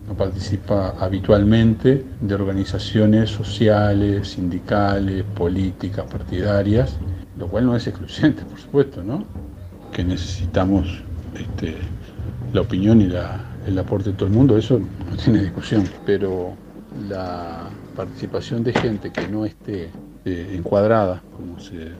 no 0.07 0.13
participa 0.13 0.95
habitualmente 0.99 2.05
de 2.21 2.35
organizaciones 2.35 3.29
sociales, 3.29 4.29
sindicales, 4.29 5.23
políticas, 5.35 6.05
partidarias, 6.09 6.95
lo 7.37 7.47
cual 7.47 7.65
no 7.65 7.75
es 7.75 7.87
excluyente, 7.87 8.43
por 8.43 8.57
supuesto, 8.57 9.03
¿no? 9.03 9.25
Que 9.91 10.05
necesitamos 10.05 11.03
este, 11.35 11.75
la 12.53 12.61
opinión 12.61 13.01
y 13.01 13.07
la, 13.07 13.41
el 13.65 13.77
aporte 13.77 14.11
de 14.11 14.15
todo 14.15 14.29
el 14.29 14.33
mundo, 14.33 14.57
eso 14.57 14.79
no 14.79 15.17
tiene 15.17 15.41
discusión, 15.41 15.83
pero 16.05 16.53
la 17.09 17.69
participación 17.97 18.63
de 18.63 18.73
gente 18.73 19.11
que 19.11 19.27
no 19.27 19.43
esté 19.43 19.89
eh, 20.23 20.53
encuadrada, 20.55 21.23
como 21.35 21.59
se 21.59 21.91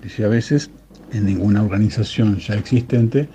dice 0.00 0.24
a 0.24 0.28
veces, 0.28 0.70
en 1.12 1.26
ninguna 1.26 1.60
organización 1.60 2.38
ya 2.38 2.54
existente, 2.54 3.28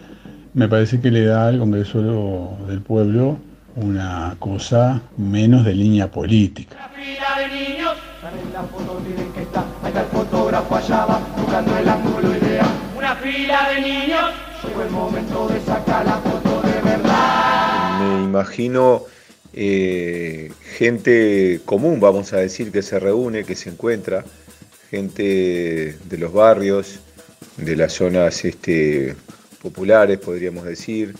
me 0.53 0.69
parece 0.69 1.01
que 1.01 1.11
le 1.11 1.25
da 1.25 1.49
al 1.49 1.59
Congreso 1.59 2.57
del 2.69 2.81
Pueblo 2.81 3.37
una 3.75 4.33
cosa 4.39 5.01
menos 5.17 5.65
de 5.65 5.73
línea 5.75 6.09
política. 6.09 6.77
Una 6.77 7.03
fila 7.03 7.29
de 7.37 7.47
niños, 7.53 7.93
en 8.23 8.53
la 8.53 8.63
foto 8.63 9.01
tienen 9.05 9.33
que 9.33 9.41
estar, 9.41 9.65
ahí 9.83 9.89
está 9.89 10.01
el 10.01 10.07
fotógrafo 10.07 10.75
allá 10.75 11.05
va, 11.05 11.19
buscando 11.35 11.77
el 11.77 11.89
ángulo 11.89 12.29
ideal. 12.37 12.67
Una 12.97 13.15
fila 13.15 13.69
de 13.75 13.81
niños, 13.81 14.31
llegó 14.65 14.83
el 14.83 14.91
momento 14.91 15.49
de 15.49 15.59
sacar 15.59 16.05
la 16.05 16.17
foto 16.19 16.61
de 16.61 16.81
verdad. 16.81 17.99
Me 17.99 18.23
imagino 18.23 19.01
eh, 19.57 20.51
gente 20.77 21.61
común, 21.63 22.01
vamos 22.01 22.33
a 22.33 22.37
decir, 22.37 22.73
que 22.73 22.81
se 22.81 22.99
reúne, 22.99 23.45
que 23.45 23.55
se 23.55 23.69
encuentra, 23.69 24.25
gente 24.89 25.97
de 26.03 26.17
los 26.17 26.33
barrios, 26.33 26.99
de 27.55 27.77
las 27.77 27.93
zonas 27.93 28.43
este, 28.43 29.15
populares, 29.61 30.17
podríamos 30.17 30.65
decir, 30.65 31.15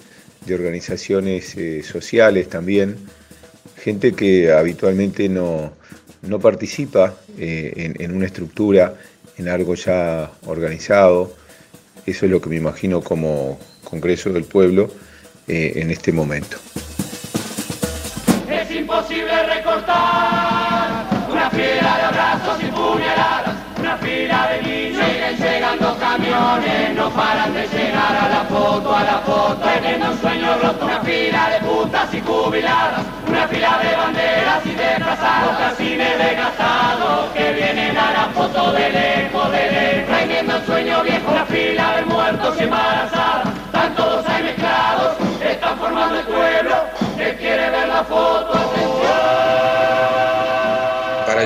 de 0.46 0.54
organizaciones 0.54 1.56
eh, 1.56 1.82
sociales 1.82 2.50
también, 2.50 2.98
gente 3.77 4.12
que 4.12 4.51
habitualmente 4.51 5.30
no, 5.30 5.72
no 6.22 6.38
participa 6.38 7.15
eh, 7.38 7.94
en, 7.98 8.12
una 8.13 8.25
estructura, 8.25 8.98
en 9.38 9.48
algo 9.48 9.75
ya 9.75 10.30
organizado. 10.46 11.34
Eso 12.06 12.25
es 12.25 12.32
lo 12.32 12.42
que 12.42 12.50
me 12.50 12.58
imagino 12.58 13.01
como 13.01 13.58
Congreso 13.86 14.34
del 14.34 14.44
Pueblo 14.44 14.92
en 15.48 15.92
este 15.92 16.12
momento. 16.12 16.58
Una 19.75 21.50
fila 21.50 21.98
de 21.98 22.03
abrazos 22.03 22.63
y 22.63 22.67
puñaladas, 22.67 23.55
una 23.77 23.98
fila 23.98 24.48
de 24.48 24.62
niños. 24.62 25.03
Siguen 25.03 25.38
llegando 25.38 25.98
camiones, 26.00 26.96
no 26.96 27.10
paran 27.10 27.53
de 27.53 27.67
llegar 27.67 28.15
a 28.15 28.29
la 28.29 28.44
foto, 28.46 28.96
a 28.96 29.03
la 29.03 29.20
foto, 29.25 29.58
teniendo 29.58 30.12
un 30.12 30.22
sueño 30.22 30.58
roto. 30.63 30.86
Una 30.86 31.01
fila 31.01 31.50
de 31.50 31.60
putas 31.67 32.13
y 32.13 32.22
jubiladas, 32.22 33.01
una 33.27 33.48
fila 33.50 33.79
de 33.84 33.96
banderas 33.98 34.65
y 34.65 34.75
desplazados, 34.75 35.58
casines 35.58 36.17
desgastados 36.20 37.32
que 37.34 37.51
vienen 37.51 37.98
a 37.98 38.12
la 38.13 38.29
foto 38.34 38.72
de 38.72 38.89
lejos, 38.89 39.51
de 39.51 39.72
lejos, 39.72 40.08
trayendo 40.08 40.65
sueño 40.65 40.95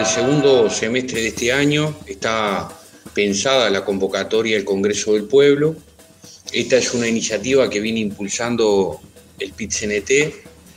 segundo 0.10 0.70
semestre 0.72 1.22
de 1.22 1.28
este 1.28 1.52
año 1.52 1.96
está 2.08 2.68
pensada 3.14 3.70
la 3.70 3.86
convocatoria 3.86 4.56
del 4.56 4.66
Congreso 4.66 5.14
del 5.14 5.26
Pueblo. 5.26 5.76
Esta 6.52 6.78
es 6.78 6.94
una 6.96 7.08
iniciativa 7.08 7.70
que 7.70 7.80
viene 7.80 8.00
impulsando 8.00 9.00
el 9.38 9.54
PIT-CNT 9.54 10.12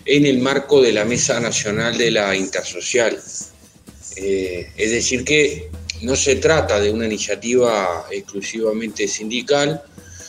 en 0.04 0.26
el 0.26 0.38
marco 0.38 0.82
de 0.82 0.92
la 0.92 1.06
Mesa 1.06 1.40
Nacional 1.40 1.96
de 1.96 2.10
la 2.10 2.36
Intersocial. 2.36 3.18
Eh, 4.16 4.70
es 4.76 4.90
decir, 4.90 5.24
que 5.24 5.70
no 6.02 6.14
se 6.14 6.36
trata 6.36 6.78
de 6.78 6.90
una 6.90 7.06
iniciativa 7.06 8.06
exclusivamente 8.10 9.08
sindical, 9.08 9.82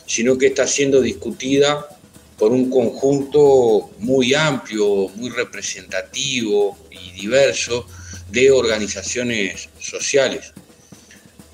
sino 0.05 0.37
que 0.37 0.47
está 0.47 0.65
siendo 0.65 1.01
discutida 1.01 1.85
por 2.37 2.53
un 2.53 2.69
conjunto 2.69 3.91
muy 3.99 4.33
amplio, 4.33 5.09
muy 5.15 5.29
representativo 5.29 6.77
y 6.89 7.11
diverso 7.19 7.85
de 8.33 8.51
organizaciones 8.51 9.69
sociales 9.79 10.53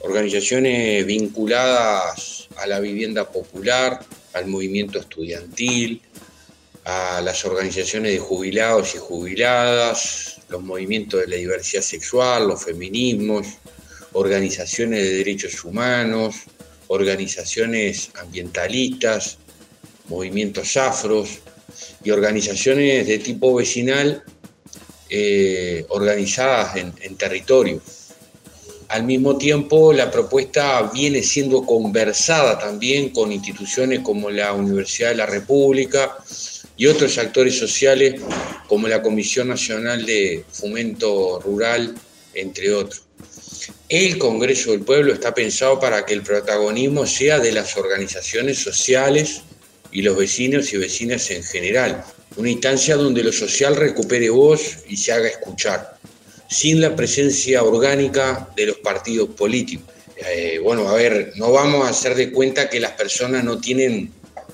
organizaciones 0.01 1.05
vinculadas 1.05 2.47
a 2.57 2.67
la 2.67 2.79
vivienda 2.79 3.29
popular, 3.29 3.99
al 4.33 4.47
movimiento 4.47 4.99
estudiantil, 4.99 6.01
a 6.85 7.21
las 7.21 7.45
organizaciones 7.45 8.13
de 8.13 8.19
jubilados 8.19 8.95
y 8.95 8.97
jubiladas, 8.97 10.41
los 10.49 10.61
movimientos 10.61 11.21
de 11.21 11.27
la 11.27 11.35
diversidad 11.35 11.81
sexual, 11.81 12.47
los 12.47 12.63
feminismos, 12.63 13.47
organizaciones 14.13 15.03
de 15.03 15.17
derechos 15.17 15.63
humanos, 15.63 16.35
organizaciones 16.87 18.09
ambientalistas, 18.15 19.37
movimientos 20.07 20.75
afros 20.77 21.39
y 22.03 22.09
organizaciones 22.09 23.05
de 23.05 23.19
tipo 23.19 23.53
vecinal 23.53 24.23
eh, 25.09 25.85
organizadas 25.89 26.75
en, 26.75 26.93
en 27.01 27.15
territorio. 27.15 27.81
Al 28.89 29.03
mismo 29.03 29.37
tiempo, 29.37 29.93
la 29.93 30.09
propuesta 30.09 30.89
viene 30.91 31.21
siendo 31.21 31.63
conversada 31.63 32.57
también 32.57 33.09
con 33.09 33.31
instituciones 33.31 33.99
como 33.99 34.31
la 34.31 34.53
Universidad 34.53 35.09
de 35.09 35.15
la 35.15 35.27
República 35.27 36.17
y 36.75 36.87
otros 36.87 37.17
actores 37.17 37.57
sociales 37.57 38.19
como 38.67 38.87
la 38.87 39.01
Comisión 39.01 39.49
Nacional 39.49 40.05
de 40.05 40.43
Fomento 40.51 41.39
Rural, 41.39 41.93
entre 42.33 42.73
otros. 42.73 43.03
El 43.89 44.17
Congreso 44.17 44.71
del 44.71 44.81
Pueblo 44.81 45.13
está 45.13 45.33
pensado 45.33 45.79
para 45.79 46.05
que 46.05 46.13
el 46.13 46.23
protagonismo 46.23 47.05
sea 47.05 47.39
de 47.39 47.51
las 47.51 47.75
organizaciones 47.77 48.59
sociales 48.59 49.41
y 49.91 50.01
los 50.03 50.15
vecinos 50.15 50.71
y 50.73 50.77
vecinas 50.77 51.29
en 51.31 51.43
general. 51.43 52.03
Una 52.35 52.49
instancia 52.49 52.95
donde 52.95 53.23
lo 53.23 53.31
social 53.31 53.75
recupere 53.75 54.29
voz 54.29 54.79
y 54.87 54.97
se 54.97 55.11
haga 55.11 55.27
escuchar 55.27 55.97
sin 56.49 56.81
la 56.81 56.95
presencia 56.95 57.63
orgánica 57.63 58.49
de 58.55 58.67
los 58.67 58.77
partidos 58.77 59.29
políticos. 59.29 59.93
Eh, 60.17 60.59
bueno, 60.61 60.87
a 60.89 60.95
ver, 60.95 61.33
no 61.35 61.51
vamos 61.51 61.85
a 61.85 61.89
hacer 61.89 62.15
de 62.15 62.31
cuenta 62.31 62.69
que 62.69 62.79
las 62.79 62.91
personas 62.91 63.43
no 63.43 63.59
tienen 63.59 64.11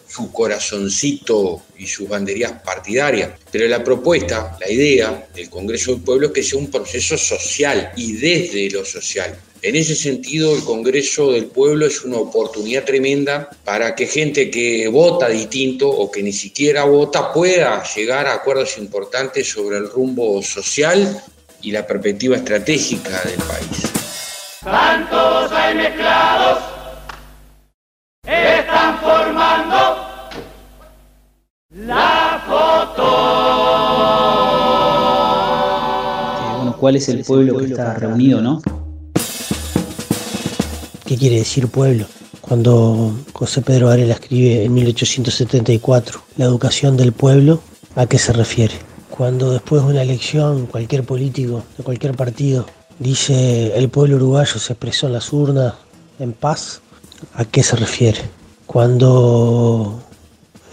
su 0.07 0.31
corazoncito 0.31 1.63
y 1.77 1.87
sus 1.87 2.07
banderías 2.07 2.53
partidarias. 2.63 3.31
Pero 3.51 3.67
la 3.67 3.83
propuesta, 3.83 4.57
la 4.59 4.69
idea 4.69 5.27
del 5.33 5.49
Congreso 5.49 5.91
del 5.93 6.01
Pueblo 6.01 6.27
es 6.27 6.33
que 6.33 6.43
sea 6.43 6.59
un 6.59 6.69
proceso 6.69 7.17
social 7.17 7.91
y 7.95 8.13
desde 8.13 8.69
lo 8.69 8.85
social. 8.85 9.35
En 9.65 9.75
ese 9.75 9.95
sentido, 9.95 10.55
el 10.55 10.63
Congreso 10.63 11.31
del 11.31 11.47
Pueblo 11.47 11.87
es 11.87 12.03
una 12.03 12.17
oportunidad 12.17 12.83
tremenda 12.83 13.49
para 13.63 13.95
que 13.95 14.05
gente 14.05 14.51
que 14.51 14.87
vota 14.89 15.27
distinto 15.27 15.89
o 15.89 16.11
que 16.11 16.21
ni 16.21 16.33
siquiera 16.33 16.83
vota 16.83 17.33
pueda 17.33 17.81
llegar 17.95 18.27
a 18.27 18.35
acuerdos 18.35 18.77
importantes 18.77 19.49
sobre 19.49 19.77
el 19.77 19.89
rumbo 19.89 20.39
social 20.43 21.19
y 21.63 21.71
la 21.71 21.87
perspectiva 21.87 22.35
estratégica 22.35 23.23
del 23.23 23.39
país. 23.39 23.91
Tantos 24.63 25.51
hay 25.51 25.73
mezclados, 25.73 26.63
están 28.27 28.99
formando 28.99 30.07
la 31.71 32.43
foto. 32.45 33.03
bueno, 36.57 36.77
¿cuál 36.79 36.97
es 36.97 37.09
el 37.09 37.23
pueblo 37.23 37.57
que 37.57 37.65
está 37.65 37.95
reunido, 37.95 38.41
no? 38.43 38.61
¿Qué 41.05 41.17
quiere 41.17 41.37
decir 41.37 41.67
pueblo? 41.67 42.05
Cuando 42.41 43.13
José 43.33 43.61
Pedro 43.61 43.87
Varela 43.87 44.15
escribe 44.15 44.65
en 44.65 44.73
1874 44.73 46.19
La 46.37 46.45
educación 46.45 46.97
del 46.97 47.11
pueblo, 47.11 47.61
¿a 47.95 48.07
qué 48.07 48.17
se 48.17 48.33
refiere? 48.33 48.73
Cuando 49.11 49.51
después 49.51 49.83
de 49.83 49.89
una 49.89 50.01
elección 50.01 50.65
cualquier 50.65 51.03
político 51.03 51.63
de 51.77 51.83
cualquier 51.83 52.15
partido 52.15 52.65
dice 52.97 53.77
el 53.77 53.87
pueblo 53.89 54.15
uruguayo 54.15 54.59
se 54.59 54.73
expresó 54.73 55.05
en 55.05 55.13
las 55.13 55.31
urnas 55.31 55.75
en 56.17 56.33
paz, 56.33 56.81
¿a 57.35 57.45
qué 57.45 57.61
se 57.61 57.75
refiere? 57.75 58.21
Cuando 58.65 60.01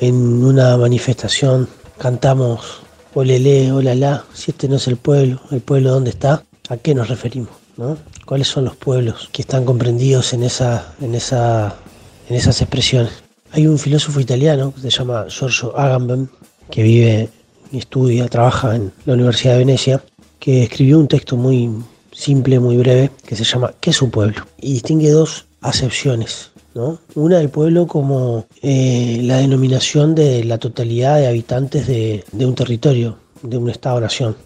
en 0.00 0.42
una 0.42 0.78
manifestación 0.78 1.68
cantamos 1.98 2.80
olele, 3.12 3.70
olala, 3.70 4.24
si 4.32 4.52
este 4.52 4.66
no 4.66 4.76
es 4.76 4.88
el 4.88 4.96
pueblo, 4.96 5.40
el 5.50 5.60
pueblo 5.60 5.90
dónde 5.90 6.10
está, 6.10 6.42
¿a 6.70 6.78
qué 6.78 6.94
nos 6.94 7.08
referimos? 7.08 7.50
¿no? 7.76 7.98
¿Cuáles 8.24 8.48
son 8.48 8.64
los 8.64 8.76
pueblos 8.76 9.28
que 9.32 9.42
están 9.42 9.64
comprendidos 9.64 10.32
en, 10.32 10.44
esa, 10.44 10.94
en, 11.00 11.14
esa, 11.14 11.76
en 12.28 12.36
esas 12.36 12.60
expresiones? 12.60 13.12
Hay 13.50 13.66
un 13.66 13.78
filósofo 13.78 14.20
italiano 14.20 14.72
que 14.74 14.80
se 14.80 14.90
llama 14.90 15.26
Giorgio 15.28 15.76
Agamben, 15.76 16.30
que 16.70 16.82
vive 16.82 17.28
y 17.72 17.78
estudia, 17.78 18.28
trabaja 18.28 18.76
en 18.76 18.92
la 19.04 19.14
Universidad 19.14 19.54
de 19.54 19.58
Venecia, 19.58 20.04
que 20.38 20.62
escribió 20.64 20.98
un 20.98 21.08
texto 21.08 21.36
muy 21.36 21.70
simple, 22.12 22.60
muy 22.60 22.76
breve, 22.76 23.10
que 23.26 23.34
se 23.34 23.44
llama 23.44 23.74
¿Qué 23.80 23.90
es 23.90 24.00
un 24.00 24.10
pueblo? 24.10 24.46
Y 24.60 24.74
distingue 24.74 25.10
dos 25.10 25.46
acepciones. 25.60 26.52
¿no? 26.74 26.98
Una 27.14 27.38
del 27.38 27.50
pueblo 27.50 27.86
como 27.86 28.46
eh, 28.62 29.20
la 29.22 29.38
denominación 29.38 30.14
de 30.14 30.44
la 30.44 30.58
totalidad 30.58 31.18
de 31.18 31.26
habitantes 31.26 31.86
de, 31.86 32.24
de 32.32 32.46
un 32.46 32.54
territorio, 32.54 33.18
de 33.42 33.56
un 33.58 33.68
Estado-nación. 33.68 34.36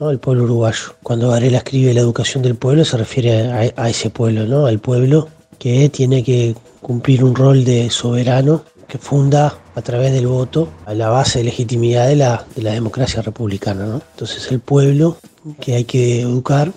¿No? 0.00 0.10
el 0.10 0.18
pueblo 0.18 0.44
uruguayo. 0.44 0.94
Cuando 1.02 1.28
Varela 1.28 1.58
escribe 1.58 1.94
la 1.94 2.00
educación 2.00 2.42
del 2.42 2.56
pueblo 2.56 2.84
se 2.84 2.96
refiere 2.96 3.72
a, 3.76 3.88
ese 3.88 4.10
pueblo, 4.10 4.46
¿no? 4.46 4.66
al 4.66 4.78
pueblo 4.78 5.28
que 5.58 5.88
tiene 5.88 6.22
que 6.22 6.54
cumplir 6.80 7.24
un 7.24 7.34
rol 7.34 7.64
de 7.64 7.90
soberano 7.90 8.64
que 8.88 8.98
funda 8.98 9.56
a 9.74 9.82
través 9.82 10.12
del 10.12 10.26
voto 10.26 10.68
a 10.86 10.94
la 10.94 11.08
base 11.08 11.38
de 11.38 11.46
legitimidad 11.46 12.08
de 12.08 12.16
la, 12.16 12.44
de 12.54 12.62
la 12.62 12.72
democracia 12.72 13.22
republicana. 13.22 13.86
¿no? 13.86 14.02
Entonces 14.12 14.50
el 14.52 14.60
pueblo 14.60 15.16
que 15.60 15.74
hay 15.74 15.84
que 15.84 16.20
educar 16.20 16.72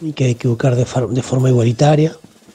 y 0.00 0.12
que 0.12 0.24
hay 0.24 0.34
que 0.34 0.48
educar 0.48 0.74
de, 0.74 0.84
forma 0.84 1.48
igualitaria 1.48 2.12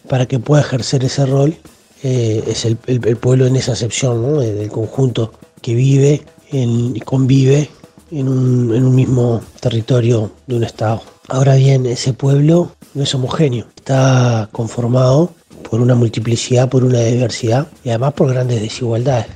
para 0.09 0.25
que 0.25 0.39
pueda 0.39 0.61
ejercer 0.61 1.03
ese 1.03 1.25
rol 1.25 1.55
eh, 2.03 2.43
es 2.47 2.65
el, 2.65 2.75
pueblo 2.75 3.47
en 3.47 3.55
esa 3.55 3.71
acepción, 3.71 4.21
¿no? 4.21 4.39
del 4.39 4.69
conjunto 4.69 5.33
que 5.61 5.73
vive 5.73 6.23
y 6.51 6.99
convive 7.01 7.69
en 8.11 8.29
un, 8.29 8.75
en 8.75 8.85
un 8.85 8.95
mismo 8.95 9.41
territorio 9.59 10.31
de 10.45 10.55
un 10.55 10.63
estado. 10.63 11.01
Ahora 11.29 11.55
bien, 11.55 11.85
ese 11.85 12.13
pueblo 12.13 12.71
no 12.93 13.03
es 13.03 13.13
homogéneo, 13.13 13.67
está 13.75 14.49
conformado 14.51 15.31
por 15.69 15.81
una 15.81 15.95
multiplicidad, 15.95 16.69
por 16.69 16.83
una 16.83 16.99
diversidad 16.99 17.67
y 17.83 17.89
además 17.89 18.13
por 18.13 18.29
grandes 18.29 18.61
desigualdades, 18.61 19.27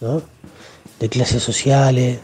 ¿no? 0.00 0.22
de 1.00 1.08
clases 1.08 1.42
sociales, 1.42 2.18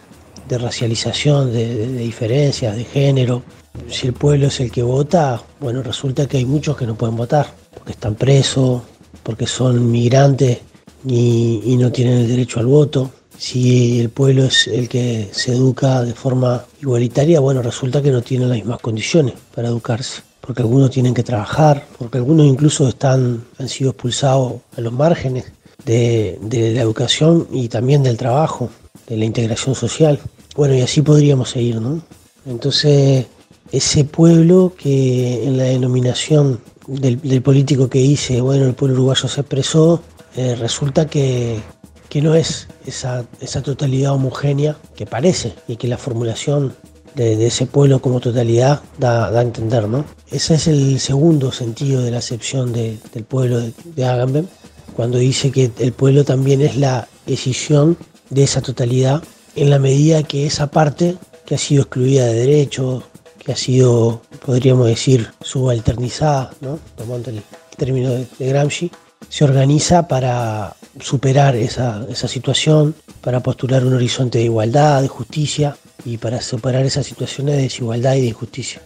de 0.49 0.59
racialización, 0.59 1.53
de, 1.53 1.89
diferencias, 1.99 2.77
de 2.77 2.85
género. 2.85 3.43
Si 3.89 4.07
el 4.07 4.13
pueblo 4.13 4.47
es 4.47 4.61
el 4.61 4.71
que 4.71 4.83
vota, 4.83 5.43
bueno, 5.61 5.83
resulta 5.83 6.27
que 6.27 6.37
hay 6.37 6.45
muchos 6.45 6.77
que 6.77 6.87
no 6.87 6.95
pueden 6.95 7.17
votar, 7.17 7.47
porque 7.75 7.93
están 7.93 8.15
presos, 8.15 8.83
porque 9.23 9.47
son 9.47 9.91
migrantes 9.91 10.61
y 11.05 11.77
no 11.79 11.91
tienen 11.91 12.19
el 12.19 12.29
derecho 12.29 12.61
al 12.61 12.67
voto, 12.67 13.11
si 13.39 14.01
el 14.01 14.11
pueblo 14.11 14.45
es 14.45 14.67
el 14.67 14.89
que 14.89 15.29
se 15.33 15.53
educa 15.53 16.03
de 16.03 16.15
forma 16.15 16.65
igualitaria, 16.81 17.41
bueno, 17.41 17.63
resulta 17.63 18.03
que 18.03 18.11
no 18.11 18.23
tienen 18.23 18.49
las 18.49 18.59
mismas 18.59 18.81
condiciones 18.81 19.35
para 19.55 19.69
educarse, 19.69 20.23
porque 20.41 20.63
algunos 20.63 20.91
tienen 20.91 21.15
que 21.15 21.23
trabajar, 21.23 21.87
porque 21.99 22.19
algunos 22.19 22.47
incluso 22.47 22.89
están, 22.89 23.45
han 23.59 23.69
sido 23.69 23.91
expulsados 23.91 24.55
a 24.77 24.81
los 24.81 24.93
márgenes 24.93 25.53
de, 25.85 26.39
de 26.41 26.73
la 26.73 26.83
educación 26.83 27.47
y 27.53 27.69
también 27.69 28.03
del 28.03 28.17
trabajo, 28.17 28.71
de 29.07 29.17
la 29.17 29.25
integración 29.25 29.75
social. 29.75 30.19
Bueno, 30.57 30.75
y 30.75 30.81
así 30.81 31.03
podríamos 31.03 31.51
seguir, 31.51 31.81
¿no? 31.81 32.01
Entonces, 32.47 33.27
ese 33.73 34.05
pueblo 34.05 34.73
que 34.77 35.45
en 35.45 35.57
la 35.59 35.65
denominación 35.65 36.61
del, 36.87 37.43
político 37.43 37.89
que 37.89 37.99
dice, 37.99 38.41
bueno, 38.41 38.67
el 38.67 38.75
pueblo 38.75 38.97
uruguayo 38.97 39.29
se 39.29 39.41
expresó, 39.41 40.03
eh, 40.37 40.55
resulta 40.55 41.07
que, 41.07 41.61
que 42.09 42.23
no 42.23 42.35
es 42.35 42.69
esa, 42.87 43.25
totalidad 43.63 44.13
homogénea 44.13 44.77
que 44.95 45.07
parece 45.07 45.55
y 45.69 45.77
que 45.77 45.89
la 45.89 45.99
formulación 45.99 46.75
de, 47.15 47.47
ese 47.47 47.67
pueblo 47.67 48.01
como 48.01 48.21
totalidad 48.21 48.83
da, 48.99 49.29
a 49.29 49.43
entender. 49.43 49.89
¿no? 49.89 50.05
Ese 50.31 50.55
es 50.55 50.67
el 50.67 51.01
segundo 51.01 51.53
sentido 51.53 52.03
de 52.03 52.11
la 52.11 52.19
acepción 52.19 52.73
de, 52.73 52.99
del 53.13 53.25
pueblo 53.25 53.61
de, 53.61 53.73
de 53.95 54.05
Agamben, 54.05 54.49
cuando 54.95 55.19
dice 55.19 55.51
que 55.51 55.71
el 55.79 55.93
pueblo 55.93 56.25
también 56.25 56.61
es 56.63 56.77
la 56.77 57.09
decisión 57.27 57.97
de 58.31 58.45
esa 58.45 58.63
totalidad 58.63 59.23
en 59.55 59.71
la 59.71 59.79
medida 59.79 60.23
que 60.23 60.47
esa 60.47 60.69
parte 60.69 61.17
que 61.45 61.55
ha 61.55 61.59
sido 61.59 61.83
excluida 61.83 62.27
de 62.27 62.35
derechos, 62.35 63.05
que 63.39 63.53
ha 63.53 63.57
sido, 63.57 64.23
podríamos 64.45 64.87
decir, 64.87 65.31
subalternizada, 65.41 66.53
¿no? 66.61 66.79
tomando 66.97 67.31
el 67.31 67.43
término 67.77 68.11
de 68.11 68.27
Gramsci, 68.39 68.91
se 69.29 69.45
organiza 69.45 70.09
para 70.09 70.75
superar 71.01 71.57
esa, 71.57 72.07
esa, 72.09 72.29
situación, 72.29 72.95
para 73.21 73.41
postular 73.41 73.85
un 73.85 73.95
horizonte 73.95 74.39
de 74.39 74.45
igualdad, 74.45 75.03
de 75.03 75.09
justicia 75.09 75.77
y 76.05 76.19
para 76.19 76.41
superar 76.41 76.85
esas 76.85 77.07
situaciones 77.07 77.57
de 77.57 77.63
desigualdad 77.63 78.15
y 78.15 78.23
de 78.23 78.29
injusticia. 78.29 78.81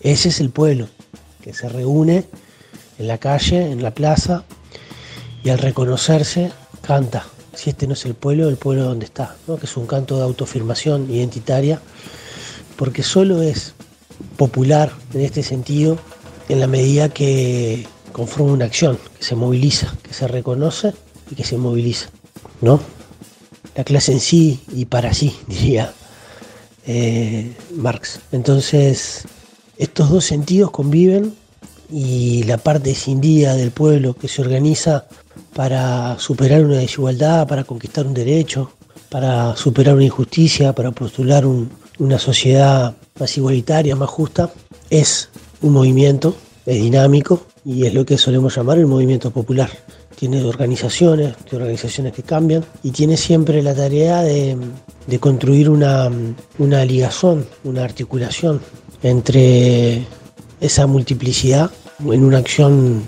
Ese 0.00 0.28
es 0.28 0.40
el 0.40 0.50
pueblo 0.50 0.88
que 1.42 1.52
se 1.52 1.68
reúne 1.68 2.24
en 2.98 3.08
la 3.08 3.18
calle, 3.18 3.70
en 3.70 3.82
la 3.82 3.92
plaza 3.92 4.44
y 5.42 5.50
al 5.50 5.58
reconocerse 5.58 6.52
canta. 6.82 7.26
Si 7.54 7.70
este 7.70 7.86
no 7.86 7.94
es 7.94 8.04
el 8.04 8.14
pueblo, 8.14 8.48
el 8.48 8.56
pueblo 8.56 8.84
donde 8.84 9.06
está, 9.06 9.36
¿no? 9.46 9.56
que 9.56 9.66
es 9.66 9.76
un 9.76 9.86
canto 9.86 10.16
de 10.16 10.22
autoafirmación 10.22 11.10
identitaria, 11.10 11.80
porque 12.76 13.02
solo 13.02 13.42
es 13.42 13.74
popular 14.36 14.92
en 15.12 15.22
este 15.22 15.42
sentido 15.42 15.98
en 16.48 16.60
la 16.60 16.66
medida 16.66 17.08
que 17.08 17.86
conforma 18.18 18.52
una 18.52 18.64
acción, 18.64 18.98
que 19.16 19.24
se 19.24 19.36
moviliza, 19.36 19.94
que 20.02 20.12
se 20.12 20.26
reconoce 20.26 20.92
y 21.30 21.36
que 21.36 21.44
se 21.44 21.56
moviliza, 21.56 22.10
¿no? 22.60 22.80
La 23.76 23.84
clase 23.84 24.10
en 24.10 24.18
sí 24.18 24.60
y 24.74 24.86
para 24.86 25.14
sí, 25.14 25.36
diría 25.46 25.92
eh, 26.84 27.54
Marx. 27.76 28.18
Entonces, 28.32 29.22
estos 29.76 30.10
dos 30.10 30.24
sentidos 30.24 30.72
conviven 30.72 31.32
y 31.92 32.42
la 32.42 32.58
parte 32.58 32.90
escindida 32.90 33.54
del 33.54 33.70
pueblo 33.70 34.14
que 34.14 34.26
se 34.26 34.42
organiza 34.42 35.06
para 35.54 36.18
superar 36.18 36.64
una 36.64 36.78
desigualdad, 36.78 37.46
para 37.46 37.62
conquistar 37.62 38.04
un 38.04 38.14
derecho, 38.14 38.72
para 39.10 39.54
superar 39.54 39.94
una 39.94 40.06
injusticia, 40.06 40.72
para 40.72 40.90
postular 40.90 41.46
un, 41.46 41.70
una 42.00 42.18
sociedad 42.18 42.96
más 43.20 43.36
igualitaria, 43.36 43.94
más 43.94 44.10
justa, 44.10 44.50
es 44.90 45.28
un 45.62 45.72
movimiento, 45.72 46.36
es 46.66 46.82
dinámico 46.82 47.46
y 47.68 47.84
es 47.84 47.92
lo 47.92 48.06
que 48.06 48.16
solemos 48.16 48.56
llamar 48.56 48.78
el 48.78 48.86
movimiento 48.86 49.30
popular. 49.30 49.68
Tiene 50.16 50.42
organizaciones, 50.42 51.36
tiene 51.36 51.64
organizaciones 51.64 52.14
que 52.14 52.22
cambian 52.22 52.64
y 52.82 52.92
tiene 52.92 53.18
siempre 53.18 53.62
la 53.62 53.74
tarea 53.74 54.22
de, 54.22 54.56
de 55.06 55.18
construir 55.18 55.68
una, 55.68 56.10
una 56.56 56.84
ligazón, 56.86 57.46
una 57.64 57.84
articulación 57.84 58.62
entre 59.02 60.02
esa 60.62 60.86
multiplicidad 60.86 61.70
en 62.10 62.24
una 62.24 62.38
acción 62.38 63.02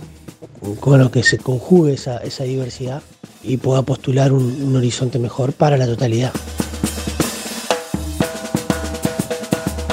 con 0.79 1.01
lo 1.01 1.11
que 1.11 1.23
se 1.23 1.39
conjugue 1.39 1.95
esa, 1.95 2.19
esa 2.19 2.45
diversidad 2.45 3.03
y 3.43 3.57
pueda 3.57 3.81
postular 3.81 4.31
un, 4.31 4.63
un 4.63 4.77
horizonte 4.77 5.19
mejor 5.19 5.55
para 5.55 5.79
la 5.79 5.87
totalidad. 5.87 6.33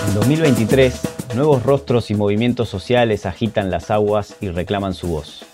En 0.10 0.14
2023, 0.14 1.17
nuevos 1.36 1.64
rostros 1.64 2.10
y 2.10 2.16
movimientos 2.16 2.70
sociales 2.70 3.26
agitan 3.26 3.70
las 3.70 3.92
aguas 3.92 4.36
y 4.40 4.50
reclaman 4.50 4.94
su 4.94 5.08
voz. 5.08 5.46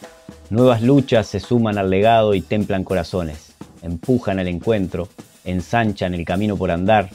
Nuevas 0.49 0.81
luchas 0.81 1.27
se 1.27 1.39
suman 1.39 1.77
al 1.77 1.89
legado 1.89 2.33
y 2.33 2.41
templan 2.41 2.83
corazones. 2.83 3.53
empujan 3.81 4.39
al 4.39 4.47
encuentro, 4.47 5.09
ensanchan 5.43 6.13
el 6.13 6.23
camino 6.23 6.55
por 6.55 6.71
andar, 6.71 7.09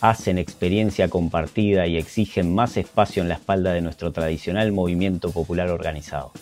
hacen 0.00 0.38
experiencia 0.38 1.08
compartida 1.08 1.86
y 1.86 1.96
exigen 1.96 2.54
más 2.54 2.76
espacio 2.76 3.22
en 3.22 3.28
la 3.28 3.34
espalda 3.34 3.72
de 3.72 3.80
nuestro 3.80 4.12
tradicional 4.12 4.70
movimiento 4.72 5.30
popular 5.30 5.68
organizado. 5.70 6.32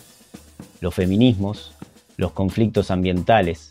Los 0.81 0.93
feminismos, 0.93 1.73
los 2.17 2.31
conflictos 2.31 2.91
ambientales, 2.91 3.69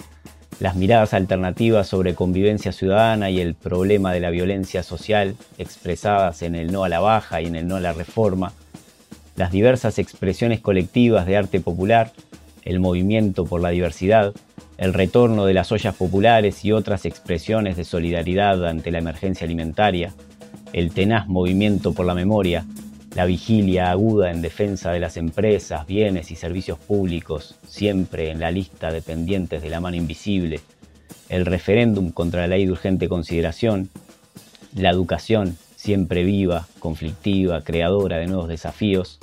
las 0.58 0.76
miradas 0.76 1.14
alternativas 1.14 1.86
sobre 1.86 2.14
convivencia 2.14 2.72
ciudadana 2.72 3.30
y 3.30 3.40
el 3.40 3.54
problema 3.54 4.12
de 4.12 4.20
la 4.20 4.30
violencia 4.30 4.82
social 4.82 5.36
expresadas 5.58 6.42
en 6.42 6.54
el 6.54 6.72
no 6.72 6.84
a 6.84 6.88
la 6.88 7.00
baja 7.00 7.40
y 7.40 7.46
en 7.46 7.56
el 7.56 7.68
no 7.68 7.76
a 7.76 7.80
la 7.80 7.92
reforma, 7.92 8.52
las 9.36 9.52
diversas 9.52 9.98
expresiones 9.98 10.60
colectivas 10.60 11.26
de 11.26 11.36
arte 11.36 11.60
popular, 11.60 12.12
el 12.62 12.80
movimiento 12.80 13.46
por 13.46 13.62
la 13.62 13.70
diversidad, 13.70 14.34
el 14.76 14.92
retorno 14.92 15.46
de 15.46 15.54
las 15.54 15.72
ollas 15.72 15.94
populares 15.94 16.64
y 16.64 16.72
otras 16.72 17.06
expresiones 17.06 17.76
de 17.76 17.84
solidaridad 17.84 18.66
ante 18.66 18.90
la 18.90 18.98
emergencia 18.98 19.46
alimentaria, 19.46 20.12
el 20.72 20.92
tenaz 20.92 21.26
movimiento 21.26 21.92
por 21.94 22.06
la 22.06 22.14
memoria, 22.14 22.64
la 23.14 23.24
vigilia 23.24 23.90
aguda 23.90 24.30
en 24.30 24.40
defensa 24.40 24.92
de 24.92 25.00
las 25.00 25.16
empresas, 25.16 25.86
bienes 25.86 26.30
y 26.30 26.36
servicios 26.36 26.78
públicos, 26.78 27.56
siempre 27.66 28.30
en 28.30 28.38
la 28.38 28.50
lista 28.50 28.92
de 28.92 29.02
pendientes 29.02 29.62
de 29.62 29.70
la 29.70 29.80
mano 29.80 29.96
invisible, 29.96 30.60
el 31.28 31.44
referéndum 31.44 32.12
contra 32.12 32.42
la 32.42 32.48
ley 32.48 32.66
de 32.66 32.72
urgente 32.72 33.08
consideración, 33.08 33.90
la 34.74 34.90
educación, 34.90 35.56
siempre 35.74 36.22
viva, 36.22 36.68
conflictiva, 36.78 37.62
creadora 37.62 38.18
de 38.18 38.26
nuevos 38.26 38.48
desafíos, 38.48 39.18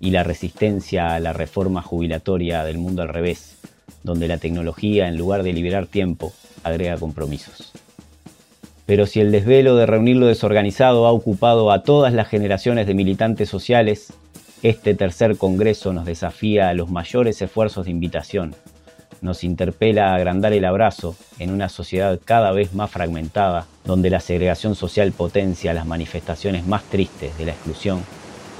y 0.00 0.10
la 0.10 0.22
resistencia 0.22 1.14
a 1.14 1.20
la 1.20 1.32
reforma 1.32 1.82
jubilatoria 1.82 2.64
del 2.64 2.78
mundo 2.78 3.02
al 3.02 3.08
revés, 3.08 3.56
donde 4.02 4.28
la 4.28 4.38
tecnología, 4.38 5.08
en 5.08 5.16
lugar 5.16 5.42
de 5.42 5.52
liberar 5.52 5.86
tiempo, 5.86 6.32
agrega 6.62 6.96
compromisos. 6.96 7.72
Pero 8.90 9.06
si 9.06 9.20
el 9.20 9.30
desvelo 9.30 9.76
de 9.76 9.86
reunir 9.86 10.16
lo 10.16 10.26
desorganizado 10.26 11.06
ha 11.06 11.12
ocupado 11.12 11.70
a 11.70 11.84
todas 11.84 12.12
las 12.12 12.26
generaciones 12.26 12.88
de 12.88 12.94
militantes 12.94 13.48
sociales, 13.48 14.12
este 14.64 14.96
tercer 14.96 15.36
Congreso 15.36 15.92
nos 15.92 16.06
desafía 16.06 16.68
a 16.68 16.74
los 16.74 16.90
mayores 16.90 17.40
esfuerzos 17.40 17.84
de 17.84 17.92
invitación, 17.92 18.56
nos 19.20 19.44
interpela 19.44 20.10
a 20.10 20.16
agrandar 20.16 20.54
el 20.54 20.64
abrazo 20.64 21.14
en 21.38 21.52
una 21.52 21.68
sociedad 21.68 22.18
cada 22.24 22.50
vez 22.50 22.74
más 22.74 22.90
fragmentada, 22.90 23.68
donde 23.84 24.10
la 24.10 24.18
segregación 24.18 24.74
social 24.74 25.12
potencia 25.12 25.72
las 25.72 25.86
manifestaciones 25.86 26.66
más 26.66 26.82
tristes 26.82 27.38
de 27.38 27.44
la 27.44 27.52
exclusión, 27.52 28.00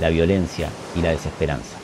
la 0.01 0.11
violencia 0.11 0.69
y 0.95 1.03
la 1.03 1.11
desesperanza. 1.11 1.80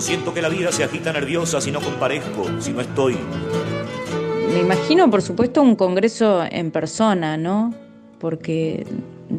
Siento 0.00 0.34
que 0.34 0.42
la 0.42 0.48
vida 0.48 0.72
se 0.72 0.84
agita 0.84 1.12
nerviosa 1.12 1.60
si 1.60 1.70
no 1.70 1.80
comparezco, 1.80 2.44
si 2.60 2.72
no 2.72 2.80
estoy. 2.80 3.16
Me 4.52 4.60
imagino, 4.60 5.10
por 5.10 5.22
supuesto, 5.22 5.62
un 5.62 5.76
congreso 5.76 6.42
en 6.50 6.70
persona, 6.70 7.36
¿no? 7.36 7.74
Porque 8.18 8.86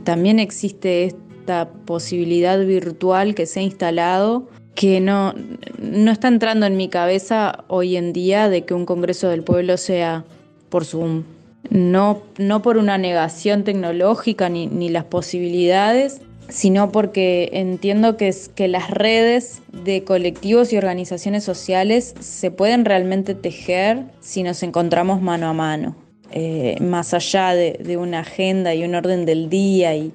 también 0.04 0.40
existe 0.40 1.06
esta 1.06 1.70
posibilidad 1.86 2.60
virtual 2.66 3.36
que 3.36 3.46
se 3.46 3.60
ha 3.60 3.64
instalado 3.64 4.48
que 4.78 5.00
no, 5.00 5.34
no 5.80 6.12
está 6.12 6.28
entrando 6.28 6.68
en 6.68 6.78
mi 6.78 6.88
cabeza 6.88 7.64
hoy 7.68 7.98
en 7.98 8.14
día 8.14 8.48
de 8.48 8.64
que 8.64 8.76
un 8.76 8.86
Congreso 8.86 9.28
del 9.28 9.42
Pueblo 9.42 9.76
sea 9.76 10.24
por 10.70 10.86
Zoom. 10.86 11.24
No, 11.72 12.22
no 12.38 12.62
por 12.62 12.78
una 12.78 13.00
negación 13.00 13.64
tecnológica 13.64 14.50
ni, 14.50 14.68
ni 14.68 14.90
las 14.90 15.06
posibilidades, 15.06 16.22
sino 16.50 16.92
porque 16.92 17.50
entiendo 17.54 18.18
que, 18.18 18.30
es, 18.30 18.50
que 18.50 18.68
las 18.68 18.90
redes 18.90 19.62
de 19.72 20.04
colectivos 20.04 20.72
y 20.74 20.78
organizaciones 20.78 21.44
sociales 21.44 22.14
se 22.20 22.52
pueden 22.52 22.86
realmente 22.86 23.36
tejer 23.36 24.06
si 24.20 24.44
nos 24.44 24.64
encontramos 24.64 25.22
mano 25.22 25.48
a 25.48 25.54
mano. 25.54 25.96
Eh, 26.32 26.78
más 26.82 27.14
allá 27.14 27.54
de, 27.56 27.98
una 27.98 28.20
agenda 28.20 28.76
y 28.76 28.84
un 28.84 28.96
orden 28.96 29.26
del 29.26 29.50
día 29.50 29.96
y, 29.96 30.14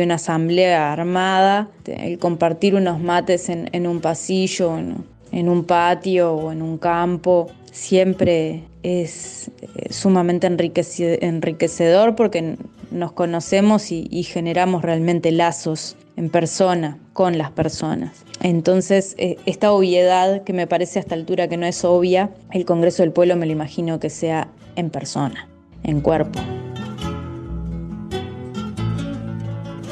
una 0.00 0.16
asamblea 0.16 0.92
armada, 0.92 1.70
el 1.86 2.18
compartir 2.18 2.74
unos 2.74 3.00
mates 3.00 3.48
en, 3.48 3.86
un 3.86 4.00
pasillo, 4.00 4.76
en, 4.76 5.48
un 5.48 5.64
patio 5.64 6.34
o 6.34 6.52
en 6.52 6.62
un 6.62 6.78
campo, 6.78 7.46
siempre 7.72 8.64
es 8.84 9.50
eh, 9.62 9.92
sumamente 9.92 10.46
enriquecedor 10.46 12.14
porque 12.14 12.58
nos 12.90 13.12
conocemos 13.12 13.90
y, 13.90 14.22
generamos 14.22 14.82
realmente 14.82 15.32
lazos 15.32 15.96
en 16.16 16.28
persona, 16.28 16.98
con 17.12 17.38
las 17.38 17.50
personas. 17.50 18.24
Entonces, 18.40 19.16
eh, 19.18 19.36
esta 19.46 19.72
obviedad 19.72 20.44
que 20.44 20.52
me 20.52 20.66
parece 20.66 20.98
a 20.98 21.02
esta 21.02 21.14
altura 21.14 21.48
que 21.48 21.56
no 21.56 21.66
es 21.66 21.84
obvia, 21.84 22.30
el 22.52 22.64
Congreso 22.66 23.02
del 23.02 23.10
Pueblo 23.10 23.36
me 23.36 23.46
lo 23.46 23.52
imagino 23.52 23.98
que 23.98 24.10
sea 24.10 24.48
en 24.76 24.90
persona, 24.90 25.48
en 25.82 26.00
cuerpo. 26.00 26.38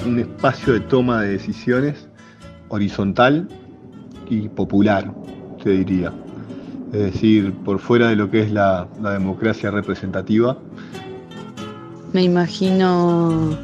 Un 0.06 0.18
espacio 0.20 0.74
de 0.74 0.80
toma 0.80 1.22
de 1.22 1.32
decisiones 1.32 2.08
horizontal 2.68 3.48
y 4.28 4.48
popular, 4.48 5.12
se 5.62 5.70
diría. 5.70 6.12
Es 6.92 7.12
decir, 7.12 7.54
por 7.64 7.78
fuera 7.78 8.08
de 8.08 8.16
lo 8.16 8.30
que 8.30 8.42
es 8.42 8.52
la 8.52 8.86
democracia 9.00 9.70
representativa, 9.70 10.58
me 12.12 12.22
imagino 12.22 13.56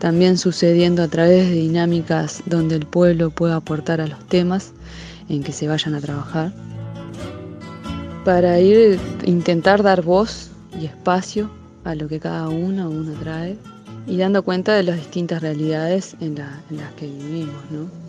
también 0.00 0.36
sucediendo 0.36 1.02
a 1.02 1.08
través 1.08 1.48
de 1.48 1.54
dinámicas 1.54 2.42
donde 2.46 2.74
el 2.74 2.86
pueblo 2.86 3.30
pueda 3.30 3.56
aportar 3.56 4.00
a 4.00 4.06
los 4.06 4.18
temas 4.26 4.72
en 5.28 5.42
que 5.42 5.52
se 5.52 5.68
vayan 5.68 5.94
a 5.94 6.00
trabajar, 6.00 6.52
para 8.24 8.58
ir 8.60 8.98
intentar 9.24 9.82
dar 9.82 10.02
voz 10.02 10.50
y 10.80 10.86
espacio 10.86 11.48
a 11.84 11.94
lo 11.94 12.08
que 12.08 12.18
cada 12.18 12.48
uno 12.48 12.90
uno 12.90 13.12
trae 13.20 13.56
y 14.08 14.16
dando 14.16 14.42
cuenta 14.42 14.74
de 14.74 14.82
las 14.82 14.96
distintas 14.96 15.42
realidades 15.42 16.16
en 16.20 16.34
las 16.36 16.92
que 16.96 17.06
vivimos. 17.06 17.54
¿no? 17.70 18.05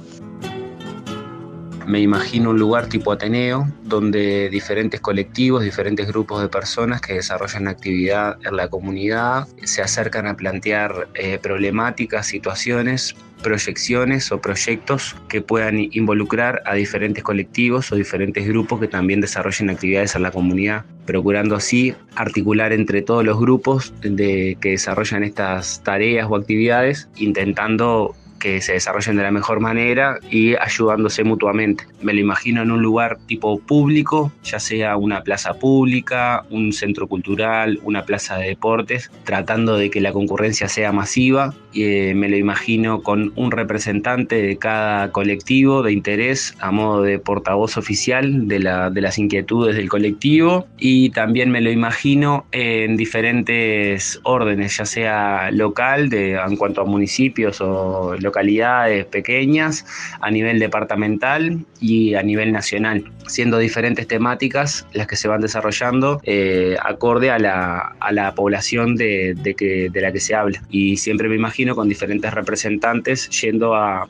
Me 1.87 2.01
imagino 2.01 2.49
un 2.49 2.59
lugar 2.59 2.87
tipo 2.89 3.13
Ateneo, 3.13 3.65
donde 3.83 4.49
diferentes 4.49 4.99
colectivos, 4.99 5.63
diferentes 5.63 6.05
grupos 6.05 6.41
de 6.41 6.49
personas 6.49 6.99
que 6.99 7.13
desarrollan 7.13 7.69
actividad 7.69 8.37
en 8.43 8.57
la 8.57 8.67
comunidad 8.67 9.47
se 9.63 9.81
acercan 9.81 10.27
a 10.27 10.35
plantear 10.35 11.07
eh, 11.13 11.39
problemáticas, 11.41 12.27
situaciones, 12.27 13.15
proyecciones 13.41 14.33
o 14.33 14.41
proyectos 14.41 15.15
que 15.29 15.41
puedan 15.41 15.79
involucrar 15.79 16.61
a 16.65 16.73
diferentes 16.73 17.23
colectivos 17.23 17.89
o 17.93 17.95
diferentes 17.95 18.45
grupos 18.45 18.81
que 18.81 18.89
también 18.89 19.21
desarrollen 19.21 19.69
actividades 19.69 20.13
en 20.13 20.23
la 20.23 20.31
comunidad, 20.31 20.83
procurando 21.05 21.55
así 21.55 21.95
articular 22.15 22.73
entre 22.73 23.01
todos 23.01 23.23
los 23.23 23.39
grupos 23.39 23.93
de, 24.01 24.57
que 24.59 24.71
desarrollan 24.71 25.23
estas 25.23 25.81
tareas 25.83 26.27
o 26.29 26.35
actividades, 26.35 27.07
intentando 27.15 28.13
que 28.39 28.61
se 28.61 28.73
desarrollen 28.73 29.17
de 29.17 29.23
la 29.23 29.31
mejor 29.31 29.59
manera 29.59 30.19
y 30.29 30.55
ayudándose 30.55 31.23
mutuamente. 31.23 31.85
Me 32.01 32.13
lo 32.13 32.19
imagino 32.19 32.61
en 32.61 32.71
un 32.71 32.81
lugar 32.81 33.17
tipo 33.27 33.59
público, 33.59 34.31
ya 34.43 34.59
sea 34.59 34.97
una 34.97 35.21
plaza 35.21 35.53
pública, 35.55 36.45
un 36.49 36.73
centro 36.73 37.07
cultural, 37.07 37.79
una 37.83 38.03
plaza 38.03 38.37
de 38.37 38.47
deportes, 38.47 39.11
tratando 39.23 39.77
de 39.77 39.89
que 39.89 40.01
la 40.01 40.13
concurrencia 40.13 40.67
sea 40.67 40.91
masiva. 40.91 41.53
Eh, 41.73 42.13
me 42.15 42.29
lo 42.29 42.37
imagino 42.37 43.01
con 43.03 43.33
un 43.35 43.51
representante 43.51 44.41
de 44.41 44.57
cada 44.57 45.11
colectivo 45.11 45.83
de 45.83 45.91
interés 45.91 46.55
a 46.59 46.71
modo 46.71 47.03
de 47.03 47.19
portavoz 47.19 47.77
oficial 47.77 48.47
de, 48.47 48.59
la, 48.59 48.89
de 48.89 49.01
las 49.01 49.19
inquietudes 49.19 49.75
del 49.75 49.89
colectivo 49.89 50.67
y 50.77 51.11
también 51.11 51.51
me 51.51 51.61
lo 51.61 51.71
imagino 51.71 52.45
en 52.51 52.97
diferentes 52.97 54.19
órdenes, 54.23 54.77
ya 54.77 54.85
sea 54.85 55.51
local, 55.51 56.09
de, 56.09 56.33
en 56.33 56.55
cuanto 56.55 56.81
a 56.81 56.85
municipios 56.85 57.61
o 57.61 58.15
localidades 58.27 59.05
pequeñas, 59.05 59.85
a 60.21 60.29
nivel 60.37 60.59
departamental 60.59 61.65
y 61.79 62.15
a 62.15 62.23
nivel 62.23 62.51
nacional, 62.51 62.97
siendo 63.27 63.57
diferentes 63.57 64.05
temáticas 64.07 64.85
las 64.93 65.07
que 65.07 65.15
se 65.15 65.27
van 65.27 65.41
desarrollando 65.41 66.19
eh, 66.23 66.75
acorde 66.83 67.31
a 67.31 67.39
la, 67.39 67.95
a 67.99 68.11
la 68.11 68.35
población 68.35 68.95
de, 68.95 69.33
de, 69.45 69.53
que, 69.55 69.89
de 69.89 70.01
la 70.01 70.11
que 70.11 70.19
se 70.19 70.35
habla. 70.35 70.61
Y 70.69 70.97
siempre 70.97 71.29
me 71.29 71.35
imagino 71.35 71.75
con 71.75 71.87
diferentes 71.89 72.33
representantes 72.33 73.29
yendo 73.41 73.75
a, 73.75 74.07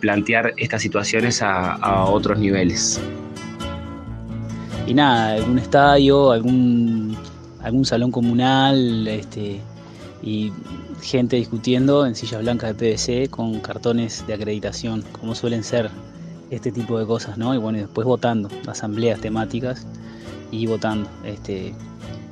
plantear 0.00 0.54
estas 0.56 0.82
situaciones 0.82 1.42
a, 1.42 1.74
a 1.74 2.04
otros 2.04 2.38
niveles. 2.38 3.00
Y 4.86 4.94
nada, 4.94 5.34
algún 5.34 5.58
estadio, 5.58 6.32
algún, 6.32 7.16
algún 7.62 7.84
salón 7.84 8.10
comunal, 8.10 9.06
este, 9.06 9.60
y 10.22 10.52
gente 11.02 11.36
discutiendo 11.36 12.06
en 12.06 12.14
sillas 12.14 12.42
blancas 12.42 12.76
de 12.76 12.92
PVC 12.92 13.30
con 13.30 13.60
cartones 13.60 14.26
de 14.26 14.34
acreditación, 14.34 15.04
como 15.12 15.34
suelen 15.34 15.62
ser 15.62 15.90
este 16.50 16.72
tipo 16.72 16.98
de 16.98 17.06
cosas, 17.06 17.38
¿no? 17.38 17.54
Y 17.54 17.58
bueno, 17.58 17.78
y 17.78 17.82
después 17.82 18.06
votando, 18.06 18.48
asambleas 18.66 19.20
temáticas 19.20 19.86
y 20.50 20.66
votando, 20.66 21.08
este, 21.24 21.74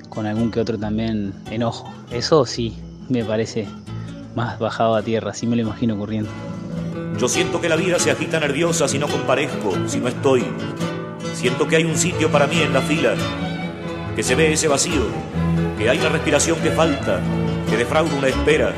con 0.09 0.27
algún 0.27 0.51
que 0.51 0.61
otro 0.61 0.79
también 0.79 1.33
enojo. 1.51 1.93
Eso 2.11 2.47
sí, 2.47 2.77
me 3.09 3.25
parece 3.25 3.69
más 4.35 4.59
bajado 4.59 4.95
a 4.95 5.03
tierra, 5.03 5.31
así 5.31 5.47
me 5.47 5.57
lo 5.57 5.63
imagino 5.63 5.95
ocurriendo. 5.95 6.31
Yo 7.19 7.29
siento 7.29 7.61
que 7.61 7.69
la 7.69 7.77
vida 7.77 7.99
se 7.99 8.11
agita 8.11 8.41
nerviosa 8.41 8.89
si 8.89 8.99
no 8.99 9.09
comparezco, 9.09 9.73
si 9.87 9.99
no 9.99 10.09
estoy. 10.09 10.45
Siento 11.35 11.67
que 11.67 11.77
hay 11.77 11.85
un 11.85 11.97
sitio 11.97 12.31
para 12.31 12.47
mí 12.47 12.61
en 12.61 12.73
la 12.73 12.83
fila, 12.83 13.15
que 14.15 14.23
se 14.23 14.35
ve 14.35 14.53
ese 14.53 14.69
vacío, 14.69 15.03
que 15.79 15.89
hay 15.89 15.99
la 15.99 16.09
respiración 16.09 16.59
que 16.61 16.71
falta, 16.71 17.21
que 17.67 17.77
defrauda 17.77 18.15
una 18.17 18.29
espera. 18.29 18.73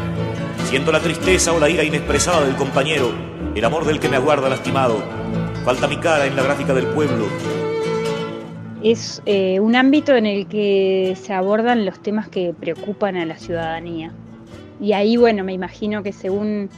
Siento 0.65 0.93
la 0.93 1.01
tristeza 1.01 1.53
o 1.53 1.61
la 1.61 1.69
ira 1.69 1.85
inexpresada 1.85 2.45
del 2.45 2.57
compañero, 2.57 3.13
el 3.55 3.65
amor 3.65 3.85
del 3.85 4.01
que 4.01 4.09
me 4.09 4.17
aguarda 4.17 4.49
lastimado. 4.49 5.03
Falta 5.65 5.87
mi 5.87 5.99
cara 5.99 6.27
en 6.27 6.37
la 6.37 6.43
gráfica 6.43 6.75
del 6.75 6.87
pueblo. 6.87 7.27
Es 8.83 9.23
eh, 9.27 9.61
un 9.61 9.75
ámbito 9.77 10.15
en 10.15 10.27
el 10.27 10.47
que 10.47 11.17
se 11.21 11.33
abordan 11.33 11.85
los 11.85 12.01
temas 12.01 12.29
que 12.29 12.55
preocupan 12.59 13.17
a 13.17 13.27
la 13.27 13.37
ciudadanía. 13.37 14.13
Y 14.81 14.93
ahí, 14.93 15.17
bueno, 15.17 15.43
me 15.43 15.53
imagino 15.53 16.03
que 16.03 16.13
según, 16.13 16.71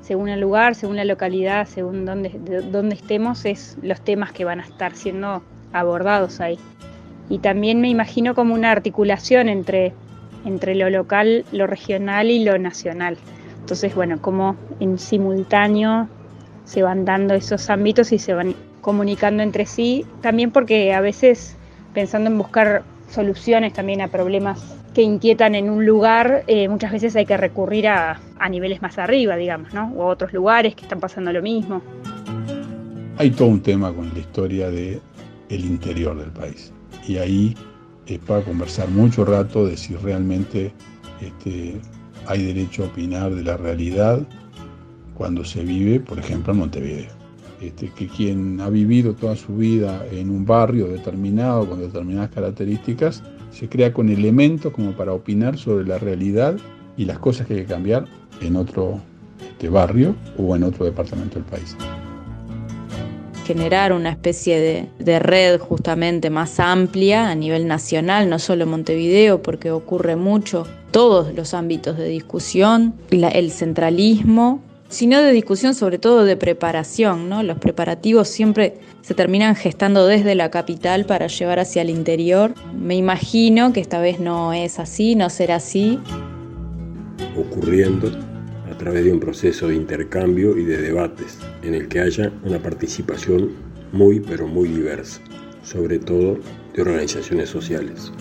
según 0.00 0.28
el 0.28 0.40
lugar, 0.40 0.74
según 0.74 0.96
la 0.96 1.04
localidad, 1.04 1.66
según 1.66 2.04
dónde, 2.04 2.30
dónde 2.70 2.94
estemos, 2.94 3.44
es 3.44 3.76
los 3.82 4.00
temas 4.00 4.32
que 4.32 4.44
van 4.44 4.60
a 4.60 4.64
estar 4.64 4.94
siendo 4.94 5.42
abordados 5.72 6.40
ahí. 6.40 6.58
Y 7.28 7.38
también 7.38 7.80
me 7.80 7.88
imagino 7.88 8.34
como 8.34 8.54
una 8.54 8.70
articulación 8.70 9.48
entre, 9.48 9.92
entre 10.44 10.74
lo 10.74 10.90
local, 10.90 11.44
lo 11.52 11.66
regional 11.66 12.30
y 12.30 12.44
lo 12.44 12.58
nacional. 12.58 13.16
Entonces, 13.60 13.94
bueno, 13.94 14.20
como 14.20 14.56
en 14.80 14.98
simultáneo 14.98 16.08
se 16.64 16.82
van 16.82 17.04
dando 17.04 17.34
esos 17.34 17.70
ámbitos 17.70 18.12
y 18.12 18.18
se 18.18 18.34
van 18.34 18.54
comunicando 18.80 19.42
entre 19.42 19.66
sí, 19.66 20.06
también 20.22 20.50
porque 20.50 20.94
a 20.94 21.00
veces 21.00 21.56
pensando 21.92 22.30
en 22.30 22.38
buscar 22.38 22.82
soluciones 23.10 23.72
también 23.72 24.00
a 24.00 24.08
problemas 24.08 24.76
que 24.94 25.02
inquietan 25.02 25.54
en 25.54 25.70
un 25.70 25.84
lugar, 25.84 26.44
eh, 26.46 26.68
muchas 26.68 26.92
veces 26.92 27.14
hay 27.16 27.26
que 27.26 27.36
recurrir 27.36 27.88
a, 27.88 28.20
a, 28.38 28.48
niveles 28.48 28.82
más 28.82 28.98
arriba, 28.98 29.36
digamos, 29.36 29.72
¿no? 29.74 29.92
O 29.96 30.02
a 30.02 30.06
otros 30.06 30.32
lugares 30.32 30.74
que 30.74 30.82
están 30.82 31.00
pasando 31.00 31.32
lo 31.32 31.42
mismo. 31.42 31.82
Hay 33.18 33.30
todo 33.30 33.48
un 33.48 33.62
tema 33.62 33.92
con 33.92 34.12
la 34.12 34.18
historia 34.18 34.70
del 34.70 35.00
el 35.48 35.64
interior 35.64 36.18
del 36.18 36.30
país. 36.30 36.72
Y 37.06 37.18
ahí 37.18 37.56
es 38.14 38.20
para 38.20 38.42
conversar 38.42 38.88
mucho 38.88 39.24
rato 39.24 39.66
de 39.66 39.76
si 39.76 39.94
realmente 39.94 40.72
este, 41.20 41.80
hay 42.26 42.44
derecho 42.44 42.84
a 42.84 42.86
opinar 42.86 43.34
de 43.34 43.42
la 43.42 43.56
realidad 43.56 44.26
cuando 45.14 45.44
se 45.44 45.64
vive, 45.64 46.00
por 46.00 46.18
ejemplo, 46.18 46.52
en 46.52 46.58
Montevideo. 46.60 47.18
Este, 47.60 47.90
que 47.90 48.06
quien 48.06 48.60
ha 48.60 48.70
vivido 48.70 49.14
toda 49.14 49.34
su 49.34 49.56
vida 49.56 50.06
en 50.12 50.30
un 50.30 50.46
barrio 50.46 50.86
determinado, 50.86 51.68
con 51.68 51.80
determinadas 51.80 52.30
características, 52.30 53.22
se 53.50 53.68
crea 53.68 53.92
con 53.92 54.08
elementos 54.10 54.72
como 54.72 54.92
para 54.92 55.12
opinar 55.12 55.58
sobre 55.58 55.84
la 55.84 55.98
realidad 55.98 56.56
y 56.96 57.04
las 57.04 57.18
cosas 57.18 57.46
que 57.46 57.54
hay 57.54 57.60
que 57.60 57.66
cambiar 57.66 58.04
en 58.40 58.54
otro 58.54 59.00
este, 59.40 59.68
barrio 59.68 60.14
o 60.36 60.54
en 60.54 60.62
otro 60.62 60.84
departamento 60.84 61.34
del 61.34 61.44
país. 61.44 61.76
Generar 63.48 63.94
una 63.94 64.10
especie 64.10 64.60
de, 64.60 64.88
de, 64.98 65.18
red 65.18 65.58
justamente 65.58 66.28
más 66.28 66.60
amplia 66.60 67.30
a 67.30 67.34
nivel 67.34 67.66
nacional, 67.66 68.28
no 68.28 68.38
solo 68.38 68.66
Montevideo, 68.66 69.40
porque 69.40 69.70
ocurre 69.70 70.16
mucho, 70.16 70.66
todos 70.90 71.34
los 71.34 71.54
ámbitos 71.54 71.96
de 71.96 72.08
discusión, 72.10 72.92
el 73.10 73.50
centralismo, 73.50 74.62
sino 74.90 75.22
de 75.22 75.32
discusión 75.32 75.74
sobre 75.74 75.98
todo 75.98 76.24
de 76.24 76.36
preparación, 76.36 77.30
¿no? 77.30 77.42
Los 77.42 77.56
preparativos 77.56 78.28
siempre 78.28 78.80
se 79.00 79.14
terminan 79.14 79.56
gestando 79.56 80.06
desde 80.06 80.34
la 80.34 80.50
capital 80.50 81.06
para 81.06 81.26
llevar 81.28 81.58
hacia 81.58 81.80
el 81.80 81.88
interior. 81.88 82.52
Me 82.74 82.96
imagino 82.96 83.72
que 83.72 83.80
esta 83.80 83.98
vez 83.98 84.20
no 84.20 84.52
es 84.52 84.78
así, 84.78 85.14
no 85.14 85.30
será 85.30 85.56
así. 85.56 85.98
Ocurriendo 87.34 88.10
a 88.78 88.84
través 88.84 89.04
de 89.04 89.12
un 89.12 89.18
proceso 89.18 89.66
de 89.66 89.74
intercambio 89.74 90.56
y 90.56 90.64
de 90.64 90.80
debates 90.80 91.36
en 91.64 91.74
el 91.74 91.88
que 91.88 91.98
haya 91.98 92.32
una 92.44 92.62
participación 92.62 93.50
muy 93.90 94.20
pero 94.20 94.46
muy 94.46 94.68
diversa, 94.68 95.20
sobre 95.64 95.98
todo 95.98 96.38
de 96.74 96.82
organizaciones 96.82 97.48
sociales. 97.48 98.12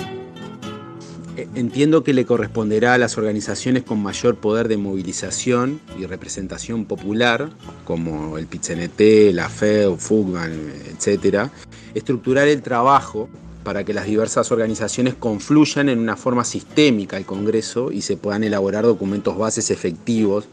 Entiendo 1.54 2.04
que 2.04 2.12
le 2.12 2.26
corresponderá 2.26 2.96
a 2.96 2.98
las 2.98 3.20
organizaciones 3.20 3.84
con 3.84 4.02
mayor 4.02 4.38
poder 4.38 4.67
de 4.67 4.78
movilización 4.78 5.80
y 6.00 6.08
representación 6.08 6.86
popular, 6.86 7.52
como 7.84 8.39
el 8.39 8.48
PITCNT, 8.48 9.34
la 9.34 9.50
FED, 9.50 9.91
FUGMAN, 9.96 10.54
etc., 10.89 11.52
estructurar 11.93 12.48
el 12.48 12.63
trabajo 12.63 13.30
para 13.67 13.84
que 13.84 13.93
las 13.93 14.06
diversas 14.06 14.49
organizaciones 14.53 15.15
confluyan 15.15 15.89
en 15.89 15.99
una 15.99 16.15
forma 16.15 16.45
sistémica 16.45 17.17
al 17.17 17.25
Congreso 17.25 17.91
y 17.91 18.01
se 18.01 18.15
puedan 18.15 18.45
elaborar 18.45 18.86
documentos 18.86 19.38
bases 19.38 19.71
efectivos 19.71 20.45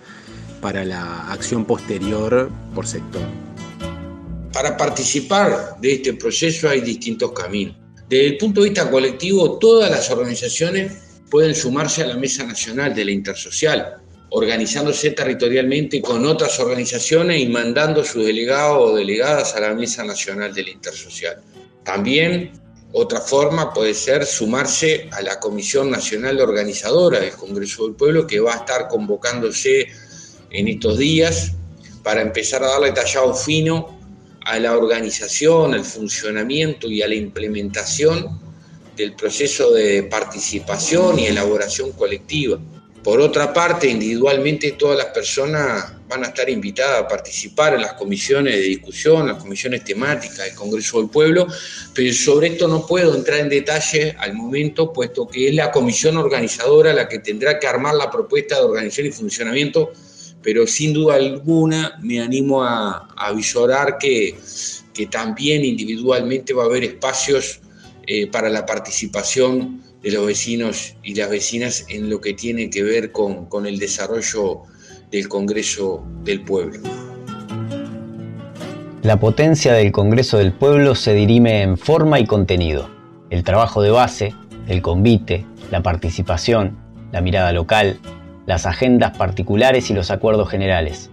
para 0.60 0.84
la 0.84 1.30
acción 1.30 1.64
posterior 1.64 2.50
por 2.74 2.88
sector. 2.88 3.22
Para 4.52 4.76
participar 4.76 5.76
de 5.80 5.92
este 5.92 6.14
proceso 6.14 6.68
hay 6.68 6.80
distintos 6.80 7.30
caminos. 7.30 7.76
Desde 8.08 8.26
el 8.26 8.36
punto 8.36 8.62
de 8.62 8.70
vista 8.70 8.90
colectivo, 8.90 9.60
todas 9.60 9.92
las 9.92 10.10
organizaciones 10.10 11.20
pueden 11.30 11.54
sumarse 11.54 12.02
a 12.02 12.08
la 12.08 12.16
Mesa 12.16 12.42
Nacional 12.42 12.96
de 12.96 13.04
la 13.04 13.12
Intersocial, 13.12 13.94
organizándose 14.30 15.12
territorialmente 15.12 16.02
con 16.02 16.26
otras 16.26 16.58
organizaciones 16.58 17.40
y 17.40 17.46
mandando 17.46 18.02
sus 18.02 18.26
delegados 18.26 18.90
o 18.90 18.96
delegadas 18.96 19.54
a 19.54 19.60
la 19.60 19.72
Mesa 19.72 20.02
Nacional 20.02 20.52
de 20.52 20.64
la 20.64 20.70
Intersocial. 20.70 21.36
También 21.84 22.63
otra 22.96 23.20
forma 23.20 23.74
puede 23.74 23.92
ser 23.92 24.24
sumarse 24.24 25.08
a 25.10 25.20
la 25.20 25.40
Comisión 25.40 25.90
Nacional 25.90 26.40
Organizadora 26.40 27.18
del 27.18 27.32
Congreso 27.32 27.86
del 27.86 27.96
Pueblo 27.96 28.24
que 28.24 28.38
va 28.38 28.54
a 28.54 28.58
estar 28.58 28.86
convocándose 28.86 29.88
en 30.50 30.68
estos 30.68 30.98
días 30.98 31.54
para 32.04 32.22
empezar 32.22 32.62
a 32.62 32.68
darle 32.68 32.92
tallado 32.92 33.34
fino 33.34 33.98
a 34.44 34.60
la 34.60 34.78
organización, 34.78 35.74
al 35.74 35.84
funcionamiento 35.84 36.86
y 36.88 37.02
a 37.02 37.08
la 37.08 37.16
implementación 37.16 38.40
del 38.96 39.16
proceso 39.16 39.72
de 39.72 40.04
participación 40.04 41.18
y 41.18 41.26
elaboración 41.26 41.90
colectiva. 41.92 42.60
Por 43.02 43.20
otra 43.20 43.52
parte, 43.52 43.88
individualmente 43.88 44.70
todas 44.78 44.98
las 44.98 45.06
personas 45.06 45.93
van 46.14 46.24
a 46.24 46.28
estar 46.28 46.48
invitadas 46.48 47.02
a 47.02 47.08
participar 47.08 47.74
en 47.74 47.82
las 47.82 47.94
comisiones 47.94 48.54
de 48.54 48.60
discusión, 48.60 49.26
las 49.26 49.38
comisiones 49.38 49.84
temáticas 49.84 50.38
del 50.38 50.54
Congreso 50.54 50.98
del 50.98 51.10
Pueblo, 51.10 51.46
pero 51.92 52.12
sobre 52.14 52.48
esto 52.48 52.68
no 52.68 52.86
puedo 52.86 53.14
entrar 53.16 53.40
en 53.40 53.48
detalle 53.48 54.14
al 54.18 54.34
momento, 54.34 54.92
puesto 54.92 55.26
que 55.26 55.48
es 55.48 55.54
la 55.54 55.72
comisión 55.72 56.16
organizadora 56.16 56.92
la 56.92 57.08
que 57.08 57.18
tendrá 57.18 57.58
que 57.58 57.66
armar 57.66 57.94
la 57.94 58.10
propuesta 58.10 58.56
de 58.56 58.64
organización 58.64 59.06
y 59.08 59.10
funcionamiento 59.10 59.92
pero 60.40 60.66
sin 60.66 60.92
duda 60.92 61.14
alguna 61.14 61.98
me 62.02 62.20
animo 62.20 62.62
a, 62.62 63.08
a 63.16 63.32
visorar 63.32 63.96
que, 63.96 64.36
que, 64.92 65.06
también 65.06 65.64
individualmente 65.64 66.52
va 66.52 66.64
a 66.64 66.66
haber 66.66 66.84
espacios 66.84 67.60
eh, 68.06 68.26
para 68.26 68.50
la 68.50 68.66
participación 68.66 69.82
de 70.02 70.10
los 70.10 70.26
vecinos 70.26 70.96
y 71.02 71.14
las 71.14 71.30
vecinas 71.30 71.86
en 71.88 72.10
lo 72.10 72.20
que 72.20 72.34
tiene 72.34 72.68
que 72.68 72.82
ver 72.82 73.10
con, 73.10 73.46
con 73.46 73.66
el 73.66 73.78
desarrollo 73.78 74.64
del 75.14 75.28
Congreso 75.28 76.04
del 76.24 76.40
Pueblo. 76.40 76.80
La 79.04 79.20
potencia 79.20 79.72
del 79.72 79.92
Congreso 79.92 80.38
del 80.38 80.50
Pueblo 80.50 80.96
se 80.96 81.14
dirime 81.14 81.62
en 81.62 81.78
forma 81.78 82.18
y 82.18 82.26
contenido. 82.26 82.90
El 83.30 83.44
trabajo 83.44 83.80
de 83.80 83.92
base, 83.92 84.34
el 84.66 84.82
convite, 84.82 85.46
la 85.70 85.84
participación, 85.84 86.76
la 87.12 87.20
mirada 87.20 87.52
local, 87.52 88.00
las 88.46 88.66
agendas 88.66 89.16
particulares 89.16 89.88
y 89.88 89.94
los 89.94 90.10
acuerdos 90.10 90.48
generales. 90.48 91.10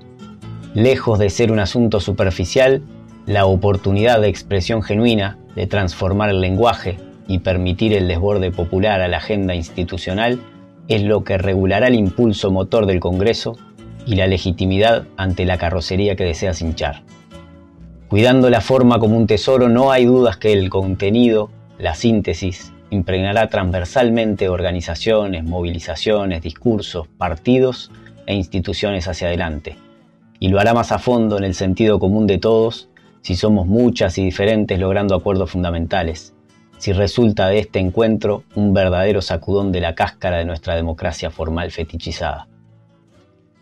Lejos 0.74 1.20
de 1.20 1.30
ser 1.30 1.52
un 1.52 1.60
asunto 1.60 2.00
superficial, 2.00 2.82
la 3.28 3.46
oportunidad 3.46 4.20
de 4.20 4.30
expresión 4.30 4.82
genuina, 4.82 5.38
de 5.56 5.68
transformar 5.68 6.32
el 6.32 6.42
lenguaje 6.42 6.98
y 7.28 7.38
permitir 7.38 7.94
el 7.94 8.08
desborde 8.08 8.50
popular 8.50 9.00
a 9.02 9.08
la 9.08 9.18
agenda 9.18 9.54
institucional 9.54 10.40
es 10.88 11.04
lo 11.04 11.24
que 11.24 11.38
regulará 11.38 11.88
el 11.88 11.96
impulso 11.96 12.50
motor 12.50 12.88
del 12.88 13.00
Congreso 13.00 13.60
y 14.06 14.16
la 14.16 14.28
legitimidad 14.28 15.06
ante 15.18 15.46
la 15.46 15.58
carrocería 15.58 16.16
que 16.16 16.24
desea 16.24 16.54
hinchar. 16.60 17.04
Cuidando 18.08 18.50
la 18.50 18.62
forma 18.62 19.00
como 19.00 19.18
un 19.18 19.28
tesoro, 19.28 19.70
no 19.70 19.92
hay 19.92 20.06
dudas 20.06 20.38
que 20.38 20.52
el 20.52 20.70
contenido, 20.70 21.50
la 21.80 21.96
síntesis, 21.96 22.74
impregnará 22.90 23.48
transversalmente 23.48 24.50
organizaciones, 24.50 25.44
movilizaciones, 25.44 26.42
discursos, 26.42 27.08
partidos 27.18 27.90
e 28.26 28.36
instituciones 28.36 29.08
hacia 29.08 29.28
adelante. 29.28 29.78
Y 30.40 30.50
lo 30.50 30.60
hará 30.60 30.74
más 30.74 30.92
a 30.92 31.00
fondo 31.00 31.38
en 31.38 31.46
el 31.46 31.54
sentido 31.54 32.00
común 32.00 32.28
de 32.28 32.38
todos 32.38 32.90
si 33.22 33.36
somos 33.36 33.68
muchas 33.68 34.18
y 34.18 34.24
diferentes 34.26 34.78
logrando 34.80 35.16
acuerdos 35.16 35.52
fundamentales, 35.52 36.34
si 36.80 36.92
resulta 36.92 37.48
de 37.48 37.60
este 37.60 37.80
encuentro 37.80 38.44
un 38.56 38.74
verdadero 38.74 39.22
sacudón 39.22 39.72
de 39.72 39.80
la 39.80 39.96
cáscara 39.96 40.40
de 40.40 40.46
nuestra 40.46 40.76
democracia 40.76 41.30
formal 41.30 41.72
fetichizada. 41.72 42.48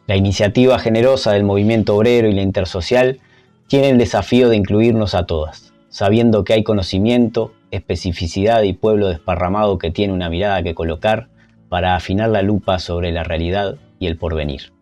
La 0.09 0.15
iniciativa 0.15 0.79
generosa 0.79 1.33
del 1.33 1.43
movimiento 1.43 1.95
obrero 1.95 2.27
y 2.27 2.31
la 2.31 2.41
intersocial 2.41 3.19
tiene 3.67 3.89
el 3.91 3.99
desafío 3.99 4.49
de 4.49 4.55
incluirnos 4.55 5.13
a 5.13 5.27
todas, 5.27 5.71
sabiendo 5.89 6.43
que 6.43 6.53
hay 6.53 6.63
conocimiento, 6.63 7.53
especificidad 7.69 8.63
y 8.63 8.73
pueblo 8.73 9.09
desparramado 9.09 9.77
que 9.77 9.91
tiene 9.91 10.11
una 10.11 10.31
mirada 10.31 10.63
que 10.63 10.73
colocar 10.73 11.27
para 11.69 11.95
afinar 11.95 12.31
la 12.31 12.41
lupa 12.41 12.79
sobre 12.79 13.11
la 13.11 13.23
realidad 13.23 13.75
y 13.99 14.07
el 14.07 14.17
porvenir. 14.17 14.73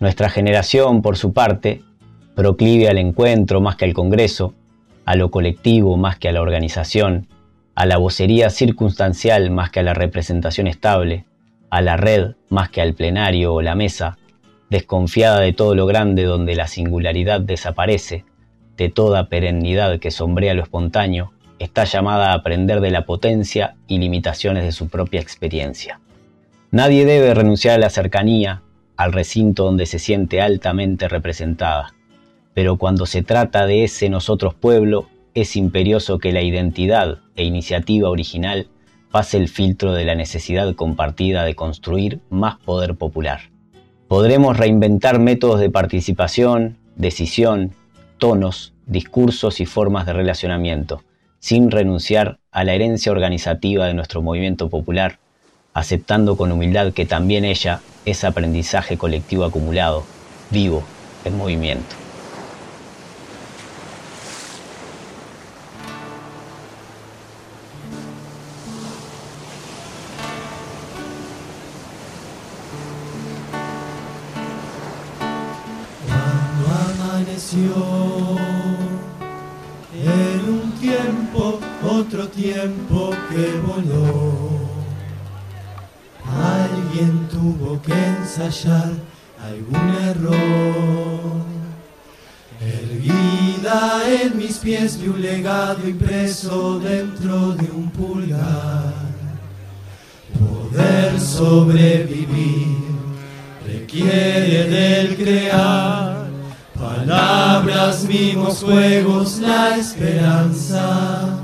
Nuestra 0.00 0.30
generación, 0.30 1.00
por 1.00 1.16
su 1.16 1.32
parte, 1.32 1.82
proclive 2.34 2.88
al 2.88 2.98
encuentro 2.98 3.60
más 3.60 3.76
que 3.76 3.84
al 3.84 3.94
Congreso, 3.94 4.52
a 5.04 5.14
lo 5.14 5.30
colectivo 5.30 5.96
más 5.96 6.18
que 6.18 6.28
a 6.28 6.32
la 6.32 6.42
organización, 6.42 7.28
a 7.76 7.86
la 7.86 7.98
vocería 7.98 8.50
circunstancial 8.50 9.52
más 9.52 9.70
que 9.70 9.78
a 9.78 9.84
la 9.84 9.94
representación 9.94 10.66
estable, 10.66 11.24
a 11.70 11.80
la 11.80 11.96
red 11.96 12.34
más 12.48 12.70
que 12.70 12.80
al 12.80 12.94
plenario 12.94 13.54
o 13.54 13.62
la 13.62 13.74
mesa, 13.74 14.18
desconfiada 14.70 15.40
de 15.40 15.52
todo 15.52 15.74
lo 15.74 15.86
grande 15.86 16.24
donde 16.24 16.54
la 16.54 16.66
singularidad 16.66 17.40
desaparece, 17.40 18.24
de 18.76 18.88
toda 18.88 19.28
perennidad 19.28 19.98
que 19.98 20.10
sombrea 20.10 20.54
lo 20.54 20.62
espontáneo, 20.62 21.32
está 21.58 21.84
llamada 21.84 22.30
a 22.30 22.34
aprender 22.34 22.80
de 22.80 22.90
la 22.90 23.04
potencia 23.04 23.74
y 23.86 23.98
limitaciones 23.98 24.64
de 24.64 24.72
su 24.72 24.88
propia 24.88 25.20
experiencia. 25.20 26.00
Nadie 26.70 27.04
debe 27.04 27.34
renunciar 27.34 27.76
a 27.76 27.78
la 27.78 27.90
cercanía, 27.90 28.62
al 28.96 29.12
recinto 29.12 29.64
donde 29.64 29.86
se 29.86 29.98
siente 29.98 30.40
altamente 30.40 31.08
representada, 31.08 31.94
pero 32.54 32.76
cuando 32.76 33.06
se 33.06 33.22
trata 33.22 33.66
de 33.66 33.84
ese 33.84 34.08
nosotros 34.08 34.54
pueblo, 34.54 35.08
es 35.34 35.56
imperioso 35.56 36.18
que 36.18 36.32
la 36.32 36.42
identidad 36.42 37.18
e 37.36 37.44
iniciativa 37.44 38.08
original 38.08 38.68
pase 39.10 39.36
el 39.36 39.48
filtro 39.48 39.92
de 39.92 40.04
la 40.04 40.14
necesidad 40.14 40.74
compartida 40.74 41.44
de 41.44 41.54
construir 41.54 42.20
más 42.30 42.56
poder 42.58 42.94
popular. 42.94 43.40
Podremos 44.06 44.56
reinventar 44.56 45.18
métodos 45.18 45.60
de 45.60 45.70
participación, 45.70 46.76
decisión, 46.96 47.72
tonos, 48.18 48.72
discursos 48.86 49.60
y 49.60 49.66
formas 49.66 50.06
de 50.06 50.14
relacionamiento, 50.14 51.02
sin 51.40 51.70
renunciar 51.70 52.38
a 52.50 52.64
la 52.64 52.74
herencia 52.74 53.12
organizativa 53.12 53.86
de 53.86 53.94
nuestro 53.94 54.22
movimiento 54.22 54.68
popular, 54.68 55.18
aceptando 55.74 56.36
con 56.36 56.50
humildad 56.52 56.92
que 56.92 57.06
también 57.06 57.44
ella 57.44 57.80
es 58.04 58.24
aprendizaje 58.24 58.96
colectivo 58.96 59.44
acumulado, 59.44 60.04
vivo, 60.50 60.82
en 61.24 61.36
movimiento. 61.36 62.07
En 79.94 80.48
un 80.48 80.72
tiempo, 80.72 81.60
otro 81.82 82.28
tiempo 82.28 83.10
que 83.30 83.60
voló. 83.66 84.68
Alguien 86.24 87.28
tuvo 87.28 87.80
que 87.82 87.92
ensayar 87.92 88.92
algún 89.42 89.94
error. 90.04 91.38
Erguida 92.60 94.02
en 94.08 94.36
mis 94.36 94.58
pies 94.58 95.00
vi 95.00 95.08
un 95.08 95.22
legado 95.22 95.88
impreso 95.88 96.78
dentro 96.80 97.52
de 97.52 97.70
un 97.70 97.90
pulgar. 97.90 98.92
Poder 100.38 101.18
sobrevivir 101.20 102.78
requiere 103.64 104.64
del 104.64 105.16
crear 105.16 106.17
Palabras, 106.78 108.04
mimos, 108.04 108.62
juegos, 108.62 109.38
la 109.40 109.76
esperanza. 109.76 111.40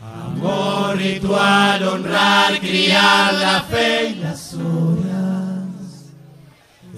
Amor, 0.00 0.96
ritual, 0.96 1.82
honrar, 1.82 2.60
criar 2.60 3.34
la 3.34 3.62
fe 3.62 4.10
y 4.10 4.14
las 4.16 4.54
horas. 4.54 6.12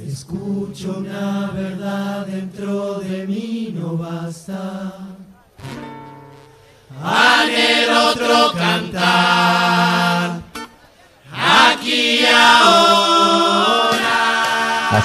Escucho 0.07 0.99
una 0.99 1.51
verdad 1.55 2.27
dentro 2.27 3.01
de 3.01 3.27
mí, 3.27 3.73
no 3.75 3.97
basta. 3.97 4.93
el 7.49 7.91
otro 7.91 8.53
cantar, 8.53 10.43
aquí 11.33 12.27
ahora. 12.27 13.66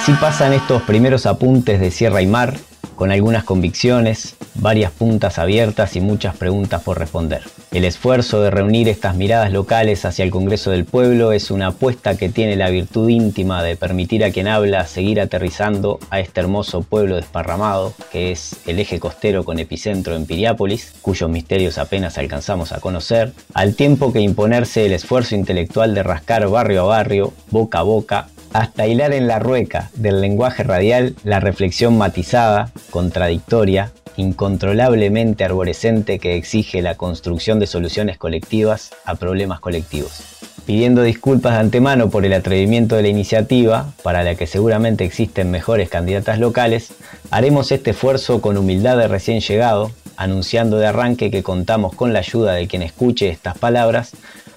Así 0.02 0.14
pasan 0.14 0.52
estos 0.52 0.82
primeros 0.82 1.26
apuntes 1.26 1.78
de 1.78 1.92
Sierra 1.92 2.22
y 2.22 2.26
Mar, 2.26 2.56
con 2.96 3.12
algunas 3.12 3.44
convicciones, 3.44 4.34
varias 4.56 4.90
puntas 4.90 5.38
abiertas 5.38 5.94
y 5.94 6.00
muchas 6.00 6.36
preguntas 6.36 6.82
por 6.82 6.98
responder. 6.98 7.42
El 7.70 7.84
esfuerzo 7.84 8.42
de 8.42 8.50
reunir 8.50 8.88
estas 8.88 9.14
miradas 9.14 9.52
locales 9.52 10.04
hacia 10.04 10.24
el 10.24 10.32
Congreso 10.32 10.72
del 10.72 10.86
Pueblo 10.86 11.30
es 11.30 11.52
una 11.52 11.68
apuesta 11.68 12.16
que 12.16 12.28
tiene 12.28 12.56
la 12.56 12.68
virtud 12.70 13.10
íntima 13.10 13.62
de 13.62 13.76
permitir 13.76 14.24
a 14.24 14.32
quien 14.32 14.48
habla 14.48 14.88
seguir 14.88 15.20
aterrizando 15.20 16.00
a 16.10 16.18
este 16.18 16.40
hermoso 16.40 16.82
pueblo 16.82 17.14
desparramado, 17.14 17.94
que 18.10 18.32
es 18.32 18.56
el 18.66 18.80
eje 18.80 18.98
costero 18.98 19.44
con 19.44 19.60
epicentro 19.60 20.16
en 20.16 20.26
Piriápolis, 20.26 20.94
cuyos 21.00 21.30
misterios 21.30 21.78
apenas 21.78 22.18
alcanzamos 22.18 22.72
a 22.72 22.80
conocer, 22.80 23.34
al 23.54 23.76
tiempo 23.76 24.12
que 24.12 24.18
imponerse 24.18 24.84
el 24.84 24.94
esfuerzo 24.94 25.36
intelectual 25.36 25.94
de 25.94 26.02
rascar 26.02 26.48
barrio 26.48 26.82
a 26.82 26.86
barrio, 26.86 27.32
boca 27.52 27.78
a 27.78 27.82
boca, 27.82 28.26
hasta 28.52 28.86
hilar 28.86 29.12
en 29.12 29.26
la 29.26 29.38
rueca 29.38 29.90
del 29.94 30.20
lenguaje 30.20 30.62
radial 30.62 31.14
la 31.24 31.40
reflexión 31.40 31.96
matizada, 31.96 32.70
contradictoria, 32.90 33.92
incontrolablemente 34.16 35.44
arborescente 35.44 36.18
que 36.18 36.36
exige 36.36 36.82
la 36.82 36.96
construcción 36.96 37.58
de 37.58 37.66
soluciones 37.66 38.18
colectivas 38.18 38.90
a 39.04 39.14
problemas 39.14 39.60
colectivos. 39.60 40.22
Pidiendo 40.66 41.02
disculpas 41.02 41.54
de 41.54 41.60
antemano 41.60 42.10
por 42.10 42.24
el 42.24 42.32
atrevimiento 42.34 42.94
de 42.94 43.02
la 43.02 43.08
iniciativa, 43.08 43.92
para 44.02 44.22
la 44.22 44.36
que 44.36 44.46
seguramente 44.46 45.04
existen 45.04 45.50
mejores 45.50 45.88
candidatas 45.88 46.38
locales, 46.38 46.92
haremos 47.30 47.72
este 47.72 47.90
esfuerzo 47.90 48.40
con 48.40 48.56
humildad 48.56 48.96
de 48.96 49.08
recién 49.08 49.40
llegado, 49.40 49.90
anunciando 50.22 50.78
de 50.78 50.86
arranque 50.86 51.30
que 51.30 51.42
contamos 51.42 51.94
con 51.94 52.12
la 52.12 52.20
ayuda 52.20 52.54
de 52.54 52.68
quien 52.68 52.82
escuche 52.82 53.28
estas 53.28 53.58
palabras 53.58 54.12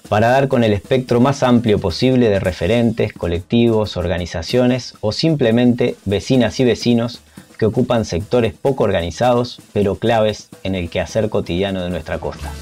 para 0.08 0.28
dar 0.28 0.48
con 0.48 0.62
el 0.62 0.72
espectro 0.72 1.20
más 1.20 1.42
amplio 1.42 1.80
posible 1.80 2.28
de 2.28 2.38
referentes, 2.38 3.12
colectivos, 3.12 3.96
organizaciones 3.96 4.94
o 5.00 5.12
simplemente 5.12 5.96
vecinas 6.04 6.60
y 6.60 6.64
vecinos 6.64 7.20
que 7.58 7.66
ocupan 7.66 8.04
sectores 8.04 8.54
poco 8.54 8.84
organizados 8.84 9.60
pero 9.72 9.96
claves 9.96 10.48
en 10.62 10.74
el 10.74 10.90
quehacer 10.90 11.28
cotidiano 11.28 11.82
de 11.82 11.90
nuestra 11.90 12.18
costa. 12.18 12.52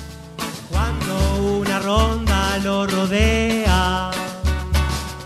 Cuando 0.71 1.59
una 1.61 1.79
ronda 1.81 2.59
lo 2.63 2.87
rodea, 2.87 4.11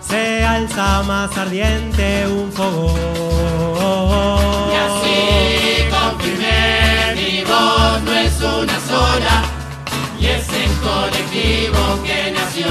se 0.01 0.43
alza 0.43 1.03
más 1.05 1.37
ardiente 1.39 2.27
un 2.27 2.51
fogón. 2.51 3.28
No 8.09 8.15
es 8.15 8.41
una 8.41 8.81
sola 8.81 9.45
y 10.19 10.27
es 10.27 10.49
el 10.49 10.71
colectivo 10.81 12.03
que 12.05 12.33
nació. 12.33 12.67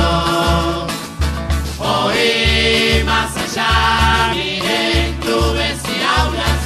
Hoy 1.79 3.03
más 3.05 3.35
allá, 3.37 4.33
miren 4.33 5.13
clubes 5.21 5.79
y 5.85 6.21
aulas, 6.21 6.59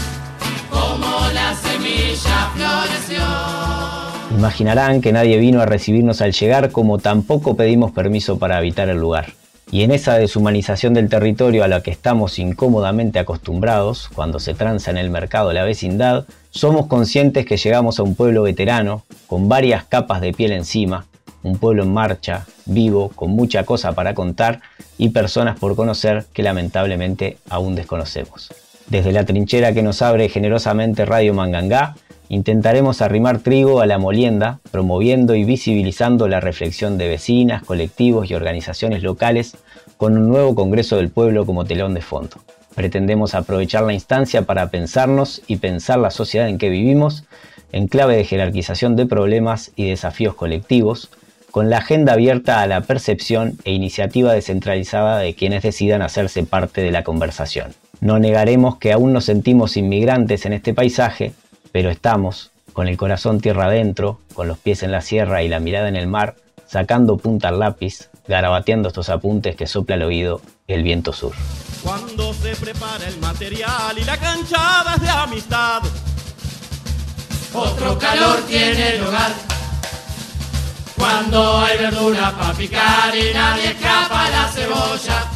como 0.70 1.30
la 1.34 1.54
semilla 1.56 2.50
floreció. 2.56 4.38
Imaginarán 4.38 5.02
que 5.02 5.12
nadie 5.12 5.38
vino 5.38 5.62
a 5.62 5.66
recibirnos 5.66 6.22
al 6.22 6.32
llegar 6.32 6.72
como 6.72 6.98
tampoco 6.98 7.56
pedimos 7.58 7.92
permiso 7.92 8.40
para 8.40 8.58
habitar 8.58 8.88
el 8.90 8.98
lugar. 8.98 9.41
Y 9.72 9.84
en 9.84 9.92
esa 9.92 10.16
deshumanización 10.16 10.94
del 10.94 11.08
territorio 11.08 11.64
a 11.64 11.70
la 11.70 11.82
que 11.82 11.92
estamos 11.92 12.40
incómodamente 12.40 13.20
acostumbrados 13.20 14.10
cuando 14.14 14.42
se 14.42 14.54
tranza 14.54 14.92
en 14.92 14.98
el 14.98 15.10
mercado 15.10 15.54
la 15.54 15.64
vecindad, 15.64 16.26
somos 16.50 16.88
conscientes 16.88 17.46
que 17.46 17.56
llegamos 17.56 17.98
a 17.98 18.04
un 18.04 18.16
pueblo 18.16 18.44
veterano, 18.44 19.06
con 19.28 19.48
varias 19.48 19.86
capas 19.86 20.20
de 20.20 20.34
piel 20.34 20.52
encima, 20.52 21.06
un 21.42 21.58
pueblo 21.58 21.84
en 21.84 21.94
marcha, 21.94 22.46
vivo, 22.66 23.14
con 23.16 23.32
mucha 23.32 23.64
cosa 23.64 23.94
para 23.94 24.14
contar 24.14 24.60
y 24.98 25.10
personas 25.10 25.58
por 25.58 25.78
conocer 25.78 26.26
que 26.34 26.44
lamentablemente 26.44 27.38
aún 27.50 27.74
desconocemos. 27.74 28.54
Desde 28.88 29.14
la 29.14 29.24
trinchera 29.24 29.74
que 29.74 29.84
nos 29.84 30.02
abre 30.02 30.28
generosamente 30.28 31.06
Radio 31.06 31.34
Mangangá, 31.34 31.96
intentaremos 32.32 33.02
arrimar 33.02 33.40
trigo 33.40 33.82
a 33.82 33.86
la 33.86 33.98
molienda, 33.98 34.62
promoviendo 34.72 35.36
y 35.36 35.44
visibilizando 35.44 36.30
la 36.30 36.40
reflexión 36.40 36.98
de 36.98 37.10
vecinas, 37.10 37.62
colectivos 37.62 38.32
y 38.32 38.36
organizaciones 38.36 39.04
locales 39.04 39.58
con 39.98 40.18
un 40.18 40.30
nuevo 40.30 40.56
Congreso 40.56 40.96
del 40.96 41.10
Pueblo 41.10 41.46
como 41.46 41.66
telón 41.66 41.94
de 41.94 42.00
fondo. 42.00 42.38
Pretendemos 42.74 43.36
aprovechar 43.36 43.84
la 43.84 43.92
instancia 43.92 44.44
para 44.44 44.70
pensarnos 44.70 45.42
y 45.46 45.58
pensar 45.58 46.00
la 46.00 46.10
sociedad 46.10 46.48
en 46.48 46.58
que 46.58 46.70
vivimos 46.70 47.26
en 47.74 47.88
clave 47.88 48.16
de 48.16 48.24
jerarquización 48.24 48.96
de 48.96 49.08
problemas 49.08 49.74
y 49.76 49.90
desafíos 49.90 50.34
colectivos, 50.34 51.10
con 51.52 51.70
la 51.70 51.80
agenda 51.80 52.14
abierta 52.14 52.62
a 52.62 52.68
la 52.68 52.80
percepción 52.80 53.58
e 53.66 53.74
iniciativa 53.74 54.32
descentralizada 54.32 55.20
de 55.20 55.36
quienes 55.36 55.64
decidan 55.64 56.02
hacerse 56.02 56.44
parte 56.44 56.80
de 56.80 56.92
la 56.92 57.04
conversación. 57.04 57.74
No 58.00 58.20
negaremos 58.20 58.78
que 58.78 58.94
aún 58.94 59.12
nos 59.12 59.26
sentimos 59.26 59.76
inmigrantes 59.76 60.46
en 60.46 60.54
este 60.54 60.74
paisaje, 60.74 61.34
pero 61.72 61.90
estamos, 61.90 62.52
con 62.74 62.88
el 62.88 62.98
corazón 62.98 63.42
tierra 63.42 63.66
adentro, 63.66 64.20
con 64.34 64.48
los 64.48 64.58
pies 64.58 64.84
en 64.84 64.92
la 64.92 65.02
sierra 65.02 65.44
y 65.44 65.48
la 65.48 65.60
mirada 65.60 65.88
en 65.88 65.96
el 65.96 66.08
mar, 66.08 66.36
sacando 66.68 67.18
punta 67.18 67.50
al 67.50 67.60
lápiz, 67.60 68.10
garabateando 68.28 68.90
estos 68.90 69.10
apuntes 69.10 69.56
que 69.56 69.68
sopla 69.68 69.96
al 69.96 70.04
oído 70.04 70.42
el 70.68 70.84
viento 70.84 71.12
sur. 71.14 71.34
Cuando 71.84 72.34
se 72.34 72.56
prepara 72.56 73.08
el 73.08 73.18
material 73.20 73.98
y 73.98 74.04
la 74.04 74.18
canchada 74.18 74.96
de 74.98 75.10
amistad, 75.10 75.82
otro 77.54 77.98
calor 77.98 78.40
tiene 78.48 78.98
lugar. 79.00 79.32
Cuando 80.96 81.58
hay 81.58 81.78
verdura 81.80 82.32
para 82.38 82.54
picar 82.54 83.16
y 83.16 83.34
nadie 83.34 83.72
escapa 83.72 84.30
la 84.30 84.48
cebolla, 84.50 85.32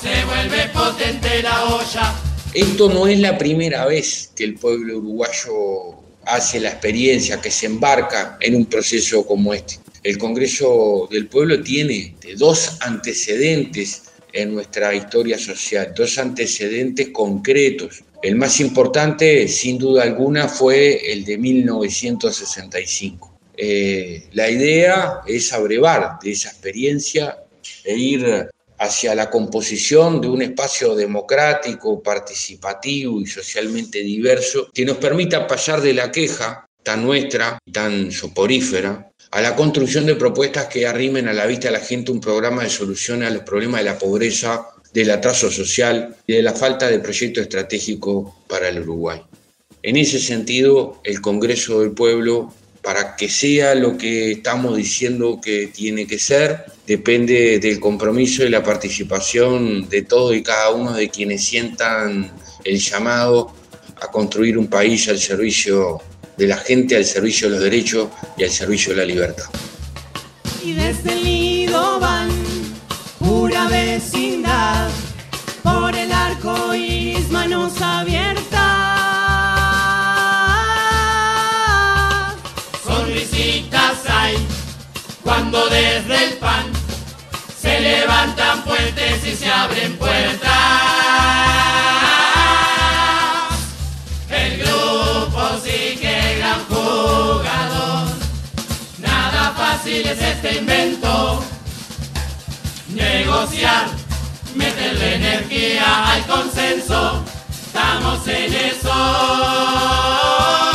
se 0.00 0.24
vuelve 0.24 0.68
potente 0.68 1.42
la 1.42 1.64
olla. 1.64 2.31
Esto 2.54 2.90
no 2.90 3.06
es 3.06 3.18
la 3.18 3.38
primera 3.38 3.86
vez 3.86 4.30
que 4.36 4.44
el 4.44 4.54
pueblo 4.56 4.98
uruguayo 4.98 6.02
hace 6.26 6.60
la 6.60 6.68
experiencia, 6.68 7.40
que 7.40 7.50
se 7.50 7.64
embarca 7.64 8.36
en 8.40 8.54
un 8.54 8.66
proceso 8.66 9.26
como 9.26 9.54
este. 9.54 9.78
El 10.02 10.18
Congreso 10.18 11.08
del 11.10 11.28
Pueblo 11.28 11.62
tiene 11.62 12.14
dos 12.36 12.76
antecedentes 12.80 14.02
en 14.34 14.54
nuestra 14.54 14.94
historia 14.94 15.38
social, 15.38 15.94
dos 15.96 16.18
antecedentes 16.18 17.08
concretos. 17.08 18.04
El 18.22 18.36
más 18.36 18.60
importante, 18.60 19.48
sin 19.48 19.78
duda 19.78 20.02
alguna, 20.02 20.46
fue 20.46 21.10
el 21.10 21.24
de 21.24 21.38
1965. 21.38 23.32
Eh, 23.56 24.24
la 24.32 24.50
idea 24.50 25.20
es 25.26 25.54
abrevar 25.54 26.18
de 26.22 26.32
esa 26.32 26.50
experiencia 26.50 27.38
e 27.84 27.96
ir 27.96 28.50
hacia 28.82 29.14
la 29.14 29.30
composición 29.30 30.20
de 30.20 30.28
un 30.28 30.42
espacio 30.42 30.96
democrático, 30.96 32.02
participativo 32.02 33.20
y 33.20 33.26
socialmente 33.26 34.00
diverso 34.00 34.70
que 34.74 34.84
nos 34.84 34.96
permita 34.96 35.46
pasar 35.46 35.80
de 35.80 35.94
la 35.94 36.10
queja 36.10 36.66
tan 36.82 37.04
nuestra, 37.04 37.58
tan 37.72 38.10
soporífera, 38.10 39.08
a 39.30 39.40
la 39.40 39.54
construcción 39.54 40.04
de 40.04 40.16
propuestas 40.16 40.66
que 40.66 40.84
arrimen 40.84 41.28
a 41.28 41.32
la 41.32 41.46
vista 41.46 41.68
de 41.68 41.78
la 41.78 41.84
gente 41.84 42.10
un 42.10 42.20
programa 42.20 42.64
de 42.64 42.70
solución 42.70 43.22
a 43.22 43.30
los 43.30 43.44
problemas 43.44 43.80
de 43.82 43.90
la 43.90 43.98
pobreza, 43.98 44.66
del 44.92 45.12
atraso 45.12 45.48
social 45.48 46.16
y 46.26 46.34
de 46.34 46.42
la 46.42 46.52
falta 46.52 46.88
de 46.88 46.98
proyecto 46.98 47.40
estratégico 47.40 48.42
para 48.48 48.68
el 48.68 48.80
Uruguay. 48.80 49.22
En 49.84 49.96
ese 49.96 50.18
sentido, 50.18 51.00
el 51.04 51.20
Congreso 51.20 51.80
del 51.80 51.92
Pueblo 51.92 52.52
para 52.82 53.14
que 53.14 53.28
sea 53.28 53.74
lo 53.74 53.96
que 53.96 54.32
estamos 54.32 54.76
diciendo 54.76 55.40
que 55.40 55.68
tiene 55.68 56.06
que 56.06 56.18
ser, 56.18 56.66
depende 56.86 57.60
del 57.60 57.78
compromiso 57.78 58.44
y 58.44 58.48
la 58.48 58.62
participación 58.62 59.88
de 59.88 60.02
todos 60.02 60.34
y 60.34 60.42
cada 60.42 60.70
uno 60.70 60.92
de 60.92 61.08
quienes 61.08 61.44
sientan 61.44 62.32
el 62.64 62.78
llamado 62.80 63.54
a 64.00 64.10
construir 64.10 64.58
un 64.58 64.66
país 64.66 65.08
al 65.08 65.18
servicio 65.18 66.02
de 66.36 66.48
la 66.48 66.56
gente, 66.56 66.96
al 66.96 67.04
servicio 67.04 67.48
de 67.48 67.54
los 67.54 67.62
derechos 67.62 68.08
y 68.36 68.42
al 68.42 68.50
servicio 68.50 68.92
de 68.92 68.98
la 68.98 69.04
libertad. 69.04 69.44
Y 70.64 70.72
desde 70.72 71.12
el 71.12 71.24
nido 71.24 72.00
van, 72.00 72.30
pura 73.20 73.68
vecindad, 73.68 74.90
cuando 85.32 85.66
desde 85.70 86.26
el 86.26 86.32
pan 86.34 86.66
se 87.58 87.80
levantan 87.80 88.62
puentes 88.64 89.26
y 89.26 89.34
se 89.34 89.50
abren 89.50 89.96
puertas. 89.96 90.50
El 94.28 94.58
grupo 94.58 95.40
sí 95.64 95.96
que 95.98 96.36
gran 96.36 96.62
jugador, 96.66 98.08
nada 98.98 99.54
fácil 99.56 100.06
es 100.06 100.20
este 100.20 100.58
invento. 100.58 101.42
Negociar, 102.90 103.86
meterle 104.54 105.14
energía 105.14 106.12
al 106.12 106.26
consenso, 106.26 107.24
estamos 107.48 108.28
en 108.28 108.52
eso. 108.52 110.71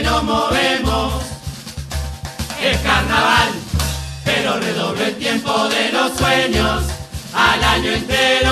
Que 0.00 0.06
nos 0.06 0.22
movemos. 0.22 1.22
Es 2.62 2.78
carnaval, 2.78 3.48
pero 4.24 4.58
redoble 4.58 5.08
el 5.08 5.16
tiempo 5.16 5.68
de 5.68 5.92
los 5.92 6.16
sueños 6.16 6.84
al 7.34 7.64
año 7.64 7.92
entero. 7.92 8.50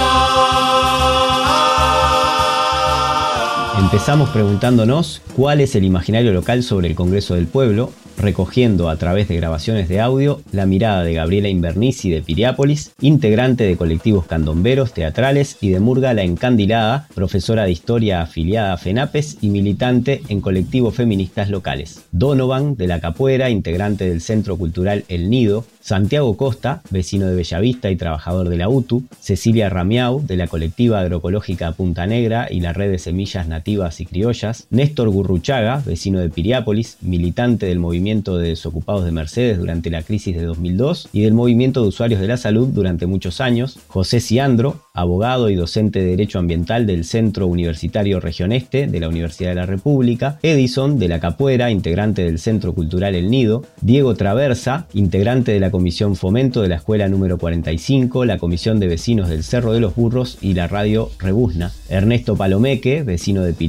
Empezamos 3.91 4.29
preguntándonos 4.29 5.23
cuál 5.35 5.63
es 5.63 5.75
el 5.75 5.83
imaginario 5.83 6.35
local 6.35 6.63
sobre 6.63 6.89
el 6.89 6.95
Congreso 6.95 7.37
del 7.37 7.47
Pueblo, 7.47 7.91
recogiendo 8.19 8.91
a 8.91 8.97
través 8.97 9.29
de 9.29 9.37
grabaciones 9.37 9.89
de 9.89 10.01
audio 10.01 10.43
la 10.53 10.67
mirada 10.67 11.05
de 11.05 11.15
Gabriela 11.15 11.49
Invernici 11.49 12.11
de 12.11 12.21
Piriápolis, 12.21 12.93
integrante 13.01 13.65
de 13.65 13.79
colectivos 13.79 14.27
candomberos, 14.27 14.93
teatrales 14.93 15.57
y 15.63 15.71
de 15.71 15.81
Murga 15.81 16.13
La 16.13 16.23
Encandilada, 16.23 17.09
profesora 17.15 17.65
de 17.65 17.71
historia 17.71 18.21
afiliada 18.21 18.75
a 18.75 18.77
FENAPES 18.77 19.39
y 19.41 19.49
militante 19.49 20.21
en 20.29 20.43
colectivos 20.43 20.95
feministas 20.95 21.49
locales. 21.49 22.05
Donovan 22.13 22.77
de 22.77 22.89
La 22.89 23.01
Capuera, 23.01 23.49
integrante 23.49 24.07
del 24.07 24.21
Centro 24.21 24.59
Cultural 24.59 25.05
El 25.09 25.31
Nido, 25.31 25.65
Santiago 25.81 26.37
Costa, 26.37 26.83
vecino 26.91 27.29
de 27.29 27.35
Bellavista 27.35 27.91
y 27.91 27.97
trabajador 27.97 28.51
de 28.51 28.59
la 28.59 28.69
UTU, 28.69 29.05
Cecilia 29.21 29.71
Ramiau, 29.71 30.21
de 30.27 30.37
la 30.37 30.47
colectiva 30.47 31.01
agroecológica 31.01 31.73
Punta 31.73 32.07
Negra 32.07 32.49
y 32.51 32.61
la 32.61 32.75
red 32.75 32.91
de 32.91 32.99
semillas 32.99 33.49
nativas 33.49 33.78
y 33.79 34.07
criollas, 34.07 34.67
Néstor 34.71 35.09
Gurruchaga, 35.09 35.83
vecino 35.87 36.19
de 36.19 36.31
Piriápolis, 36.31 36.99
militante 37.01 37.67
del 37.67 37.79
movimiento 37.79 38.37
de 38.37 38.49
desocupados 38.49 39.05
de 39.05 39.13
Mercedes 39.13 39.59
durante 39.59 39.89
la 39.89 40.03
crisis 40.03 40.35
de 40.37 40.43
2002 40.43 41.09
y 41.13 41.23
del 41.23 41.33
movimiento 41.33 41.83
de 41.83 41.89
usuarios 41.89 42.21
de 42.21 42.27
la 42.27 42.37
salud 42.37 42.69
durante 42.69 43.07
muchos 43.07 43.41
años, 43.41 43.79
José 43.87 44.19
Ciandro, 44.19 44.83
abogado 44.95 45.49
y 45.49 45.55
docente 45.55 46.01
de 46.01 46.07
Derecho 46.07 46.41
Ambiental 46.41 46.87
del 46.87 47.05
Centro 47.05 47.47
Universitario 47.47 48.19
Región 48.19 48.51
Este 48.51 48.89
de 48.89 49.01
la 49.01 49.09
Universidad 49.09 49.51
de 49.51 49.55
la 49.55 49.67
República, 49.67 50.41
Edison 50.43 50.99
de 50.99 51.07
la 51.07 51.21
Capuera, 51.21 51.71
integrante 51.71 52.25
del 52.25 52.41
Centro 52.41 52.75
Cultural 52.75 53.15
El 53.15 53.31
Nido, 53.31 53.65
Diego 53.81 54.17
Traversa, 54.17 54.89
integrante 54.93 55.53
de 55.53 55.61
la 55.61 55.71
Comisión 55.71 56.17
Fomento 56.17 56.63
de 56.63 56.69
la 56.69 56.77
Escuela 56.77 57.09
número 57.09 57.39
45, 57.39 58.25
la 58.25 58.39
Comisión 58.39 58.81
de 58.81 58.89
Vecinos 58.89 59.29
del 59.29 59.45
Cerro 59.45 59.73
de 59.73 59.81
los 59.81 59.95
Burros 59.95 60.39
y 60.41 60.55
la 60.55 60.67
Radio 60.67 61.11
Rebuzna, 61.21 61.73
Ernesto 61.89 62.35
Palomeque, 62.35 63.05
vecino 63.05 63.43
de 63.43 63.53
Piriápolis, 63.53 63.68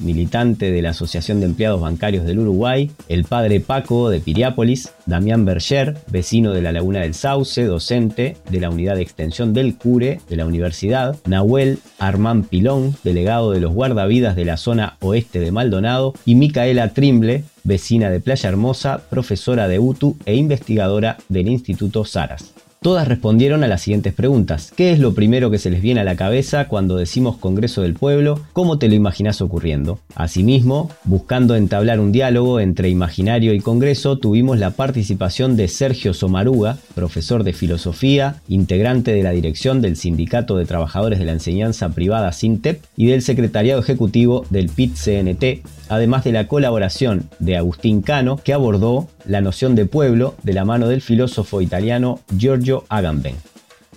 militante 0.00 0.70
de 0.70 0.80
la 0.80 0.90
Asociación 0.90 1.40
de 1.40 1.46
Empleados 1.46 1.80
Bancarios 1.80 2.24
del 2.24 2.38
Uruguay, 2.38 2.90
el 3.08 3.24
padre 3.24 3.60
Paco 3.60 4.08
de 4.08 4.20
Piriápolis, 4.20 4.92
Damián 5.04 5.44
Berger, 5.44 5.98
vecino 6.10 6.52
de 6.52 6.62
la 6.62 6.72
Laguna 6.72 7.00
del 7.00 7.12
Sauce, 7.12 7.62
docente 7.64 8.38
de 8.48 8.60
la 8.60 8.70
Unidad 8.70 8.96
de 8.96 9.02
Extensión 9.02 9.52
del 9.52 9.76
Cure 9.76 10.20
de 10.30 10.36
la 10.36 10.46
Universidad, 10.46 11.16
Nahuel 11.26 11.80
Armán 11.98 12.44
Pilón, 12.44 12.96
delegado 13.04 13.52
de 13.52 13.60
los 13.60 13.74
guardavidas 13.74 14.36
de 14.36 14.46
la 14.46 14.56
zona 14.56 14.96
oeste 15.00 15.38
de 15.38 15.52
Maldonado, 15.52 16.14
y 16.24 16.34
Micaela 16.34 16.94
Trimble, 16.94 17.44
vecina 17.62 18.08
de 18.08 18.20
Playa 18.20 18.48
Hermosa, 18.48 19.02
profesora 19.10 19.68
de 19.68 19.78
UTU 19.78 20.16
e 20.24 20.34
investigadora 20.34 21.18
del 21.28 21.48
Instituto 21.48 22.06
Saras. 22.06 22.54
Todas 22.86 23.08
respondieron 23.08 23.64
a 23.64 23.66
las 23.66 23.82
siguientes 23.82 24.14
preguntas. 24.14 24.72
¿Qué 24.76 24.92
es 24.92 25.00
lo 25.00 25.12
primero 25.12 25.50
que 25.50 25.58
se 25.58 25.70
les 25.70 25.82
viene 25.82 26.02
a 26.02 26.04
la 26.04 26.14
cabeza 26.14 26.68
cuando 26.68 26.96
decimos 26.96 27.36
Congreso 27.36 27.82
del 27.82 27.94
Pueblo? 27.94 28.38
¿Cómo 28.52 28.78
te 28.78 28.86
lo 28.88 28.94
imaginas 28.94 29.40
ocurriendo? 29.40 29.98
Asimismo, 30.14 30.88
buscando 31.02 31.56
entablar 31.56 31.98
un 31.98 32.12
diálogo 32.12 32.60
entre 32.60 32.88
imaginario 32.88 33.54
y 33.54 33.60
Congreso, 33.60 34.18
tuvimos 34.18 34.60
la 34.60 34.70
participación 34.70 35.56
de 35.56 35.66
Sergio 35.66 36.14
Somaruga, 36.14 36.78
profesor 36.94 37.42
de 37.42 37.54
filosofía, 37.54 38.36
integrante 38.46 39.12
de 39.12 39.24
la 39.24 39.32
dirección 39.32 39.82
del 39.82 39.96
Sindicato 39.96 40.56
de 40.56 40.64
Trabajadores 40.64 41.18
de 41.18 41.24
la 41.24 41.32
Enseñanza 41.32 41.88
Privada 41.88 42.30
SINTEP 42.30 42.84
y 42.96 43.06
del 43.06 43.22
secretariado 43.22 43.80
ejecutivo 43.80 44.46
del 44.50 44.68
PIT-CNT, 44.68 45.66
además 45.88 46.22
de 46.22 46.30
la 46.30 46.46
colaboración 46.46 47.28
de 47.40 47.56
Agustín 47.56 48.00
Cano, 48.00 48.36
que 48.36 48.52
abordó 48.52 49.08
la 49.26 49.40
noción 49.40 49.74
de 49.74 49.86
pueblo 49.86 50.36
de 50.44 50.52
la 50.52 50.64
mano 50.64 50.86
del 50.86 51.00
filósofo 51.00 51.60
italiano 51.60 52.20
Giorgio 52.36 52.75
Agamben. 52.88 53.36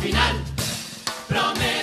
final. 0.00 0.36
Prometo 1.28 1.81